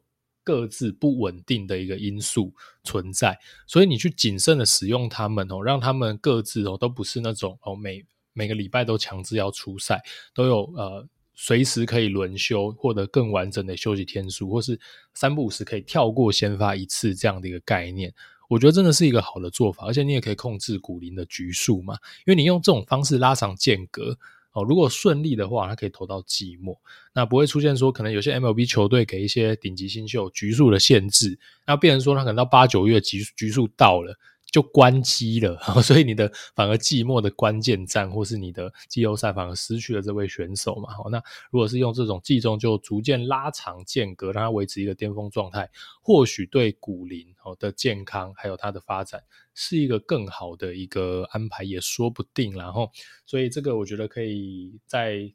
[0.50, 3.38] 各自不稳定的一个因素存在，
[3.68, 10.02] 所以你去谨慎的使用他们哦，让他们各自哦都不是那种哦每每个礼拜都强制要出赛，
[10.34, 14.76] 都有呃随时可以轮休，获得更完整的休息天数，或是
[15.14, 18.12] 三不五时可以跳过先发一次这样的一个概念，
[18.48, 21.94] 我觉得真的是一个好的做法，而且你也可以控制古林的局数嘛，
[22.26, 24.18] 因为你用这种方式拉长间隔。
[24.52, 26.76] 哦，如果顺利的话，他可以投到季末，
[27.12, 34.14] 那不会出现说可能有些 MLB 球队给一些顶级新秀局数的限制，那变成说他可能到八九月局局数到了。
[34.50, 40.88] 就关机了， 所以你的反而寂寞的关键战，或是你的季后赛反而失去了这位选手嘛。
[41.10, 45.70] 那如果是用这种季中就逐渐拉长间隔，让他维持一个巅峰状态，
[46.02, 47.26] 或许对古林
[47.58, 49.22] 的健康还有他的发展
[49.54, 52.52] 是一个更好的一个安排，也说不定。
[52.54, 52.90] 然后，
[53.26, 55.32] 所以这个我觉得可以再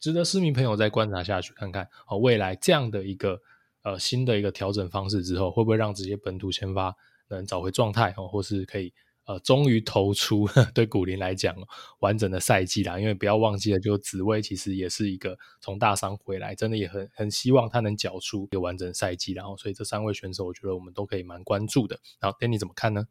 [0.00, 3.40] 值得市民朋友再观察下去，看看哦，未来这样的一个
[3.82, 6.96] 呃新的一个调整方式之后，会不会让这些本土先发
[7.36, 8.92] 能找回状态哦，或是可以
[9.26, 11.54] 呃，终于投出对古林来讲
[12.00, 12.98] 完整的赛季啦。
[12.98, 19.32] 因为不要忘记了，就紫薇其实也是一个从大伤回来，真的也很很希望他能缴出一个完整赛季。
[19.32, 22.00] 然后，所以这三位选手，我觉得我们都可以蛮关注的。
[22.18, 23.06] 然后，Danny 怎么看呢？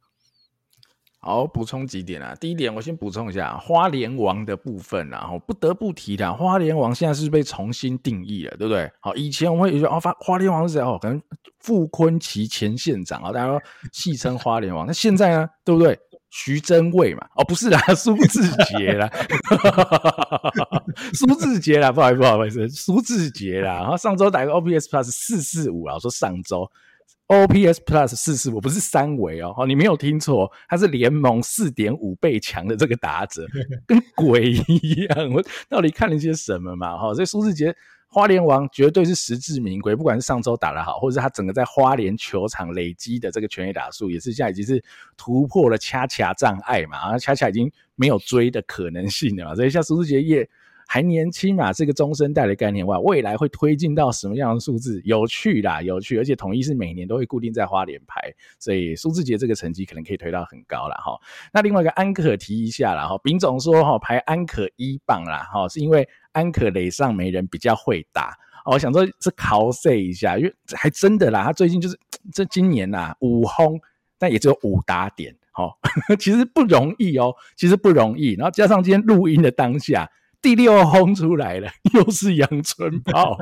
[1.21, 2.33] 好，补充几点啊。
[2.39, 8.89] 第一点，我先补充一下花莲王的部分，然后不得不提的，花莲王现在是被重新定义了，对不对？
[9.01, 10.97] 好，以前我们会觉得哦，花花莲王是谁哦？
[11.01, 11.21] 可能
[11.59, 13.59] 傅坤奇前县长啊，大家都
[13.91, 14.87] 戏称花莲王。
[14.87, 15.99] 那现在呢，对不对？
[16.31, 19.09] 徐榛蔚嘛，哦，不是啦， 苏志杰啦，
[21.13, 23.79] 苏志杰啦，不好意思，不好意思，苏志杰啦。
[23.79, 26.69] 然后上周打个 OPS Plus 四四五啊，我说上周。
[27.29, 33.45] OPS Plus 四四五不是三维哦，你没有听错，他是联盟四点五倍强的这个打者，
[33.85, 35.31] 跟鬼一样。
[35.31, 36.97] 我到底看了些什么嘛？
[36.97, 37.75] 哈，所以苏智杰
[38.07, 44.83] 花莲王绝对是实至名归，不管是上周打得好，或者是他整个在花莲球场累积的这个全垒打数，也是现在已经是
[45.15, 50.49] 突破了恰恰障碍嘛，啊，恰恰已经没有追的可能性了嘛，所以像苏智杰也。
[50.91, 54.99] 还年轻嘛，是个中生代的概念哇，未来会推进到什么样的数字？
[55.05, 58.19] 有趣啦，有趣，而且统一是每年都会固定在花莲排，
[58.57, 61.15] 所以苏志杰这个成绩可能可以推到很高了哈。
[61.53, 68.35] 那另外一个安可提一下啦哈，丙总说哈排安可一棒啦哈，是因为安可垒上没人比较会打，
[68.65, 71.95] 我想说是考 C 一下，因为还真的啦，他最近就是
[72.33, 73.79] 这今年呐五轰，
[74.17, 75.71] 但也只有五打点，哈，
[76.17, 80.09] 其实不容易哦，其实不容易，然后加上今天录音的当下。
[80.41, 83.37] 第六轰出来了， 又是阳春炮。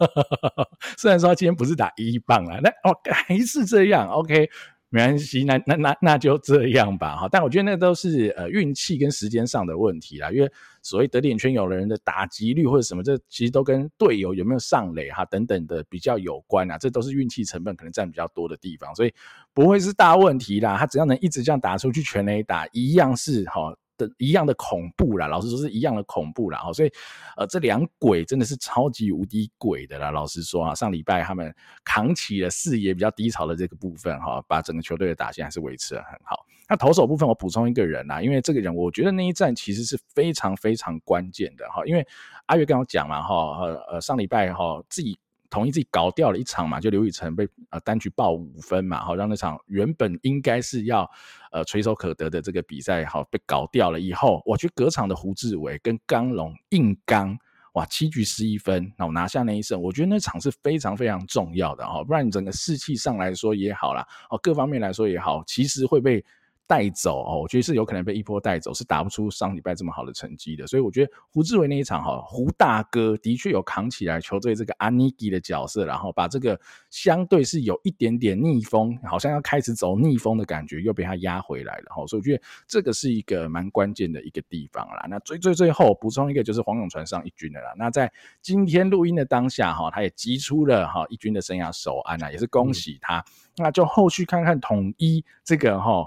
[0.98, 4.48] 虽然说今天不是打一棒啦，那哦还是这样，OK，
[4.90, 7.28] 没关系，那那那那就这样吧，哈。
[7.30, 10.52] 但我觉得那都是呃运气跟时间上的问题啦，因为
[10.82, 19.14] 所谓得点圈有的人的打击率或者什么，这其实都跟队友有没有上垒哈等等的比较有关啊，这都是运气成分可能占比较多的地方，所以
[19.54, 20.76] 不会是大问题啦。
[20.76, 23.74] 他只要能一直这样打出去，全垒打一样是哈。
[24.18, 26.92] 一样的恐怖啦，老实说是一样的恐怖啦，所以
[27.36, 30.10] 呃，这两鬼真的是超级无敌鬼的啦。
[30.10, 36.44] 老实说啊，上礼拜他们扛起了视野比较低潮的这个部分哈，把整个球队的打线还是维持得很好。
[36.68, 42.06] 那投手部分，我补充一个人啦，因为这个人我觉得那一战其实是非常非常关键的哈，因为
[42.46, 45.18] 阿月刚刚讲嘛哈，呃呃上礼拜哈自己。
[45.50, 51.10] 统一自己搞掉了一场嘛，就刘宇辰被呃单局爆五分嘛，好让那场原本应该是要
[51.52, 57.36] 呃垂手可得的这个比赛，好被搞掉了以后，我觉得隔场的胡志伟跟刚龙硬刚，
[57.74, 66.24] 哇七局十一分，那我拿下那一胜，我觉得那场是非常非常重要的哈，不然你整个士气上来说也好啦，哦各方面来说也好，其实会被。
[66.70, 70.64] 带走哦，我觉得是有可能被一波带走，是打不出上礼拜这么好的成绩的。
[70.68, 76.56] 所以我觉得胡志伟那一场哈，胡大哥的确有扛起来球队这个阿尼基的角色，然后把这个
[76.88, 82.06] 相对是有一点点逆风，好像要开始走逆风的感觉，又被他压回来了哈。
[82.06, 85.06] 所以我觉得这个是一个蛮关键的一个地方啦。
[85.10, 87.74] 那最最最后补充一个，就是黄永传上一军的啦。
[87.76, 93.18] 那在今天录音的当下哈，他也击出了哈一军的生涯首安啊，也是恭喜他。
[93.18, 93.24] 嗯、
[93.56, 96.06] 那就后续看看统一这个哈。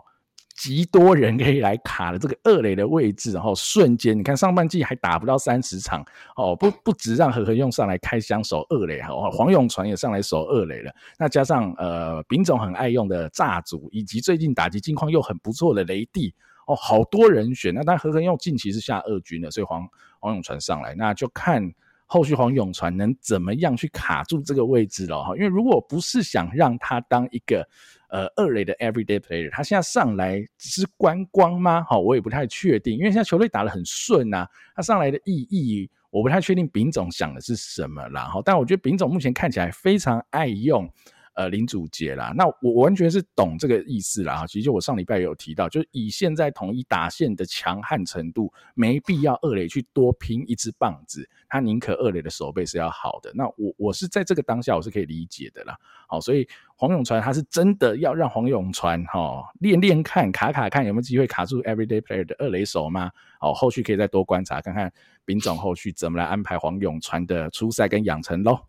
[0.55, 10.93] 极多人可以来卡的这个二垒的位置，然后瞬间你看上半季还打不到三十场哦，不不止让何何用上来开箱守二垒哈，黄永传也上来守二垒了。
[11.17, 16.33] 那加上呃丙总很爱用的炸组，以及最近打击近况又很不错的雷弟
[16.67, 17.73] 哦，好多人选。
[17.73, 19.87] 那但何恒用近期是下二军的，所以黄
[20.19, 21.73] 黄永传上来，那就看
[22.05, 25.35] 后续黄永传能怎么样去卡住这个位置了哈。
[25.35, 27.67] 因为如果不是想让他当一个。
[28.13, 31.83] 呃，二垒的 everyday player，他现在上来是观光吗？
[31.89, 34.45] 好，我也不太确定，因为现在球队打得很顺呐，
[34.75, 36.67] 他上来的意义我不太确定。
[36.67, 38.25] 丙总想的是什么啦？
[38.25, 40.87] 好，但我觉得丙总目前看起来非常爱用。
[41.35, 44.45] 呃，林祖杰啦，那我完全是懂这个意思啦。
[44.45, 53.31] 其实就我上礼拜有提到，就是以现在统一打线的强悍程度，没必要二垒去多拼一支棒子，他宁可二垒的守备是要好的。
[53.33, 55.75] 那我我是在这个当下我是可以理解的啦。
[56.07, 63.09] 好，所以黄永传他是真的要让黄永传哈练练看卡卡看有没有机会卡住 everyday player 的二垒手吗？
[63.39, 64.93] 好，后续可以再多观察看看
[65.25, 68.59] 丙总后续怎么来安排黄永传的出赛跟养成喽。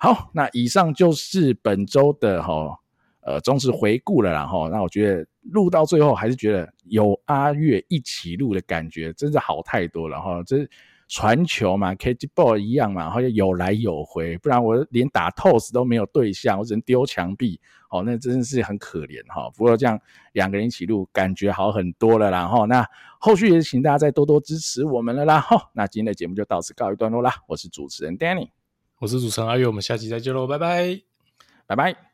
[0.00, 2.78] 好，那以上就是本周的哈
[3.22, 4.68] 呃中职回顾了啦哈。
[4.68, 10.40] 那我觉得录到最后还是觉得有阿月一起录的感觉，真的好太多了哈。
[10.46, 10.64] 这
[11.08, 17.58] 传球嘛，catch ball 一样嘛，好像有来有回，不然我连打 toss 都没有对象，我只能丢墙壁，
[17.90, 19.50] 哦，那真的是很可怜哈。
[19.56, 19.98] 不过这样
[20.32, 22.66] 两个人一起录，感觉好很多了啦哈。
[22.66, 22.86] 那
[23.18, 25.70] 后续也请大家再多多支持我们了啦哈。
[25.72, 28.50] 那今天的节目就到此告一段落啦，我是主持人 Danny。
[28.98, 31.00] 我是主持人阿月，我们下期再见喽，拜拜，
[31.66, 32.07] 拜拜。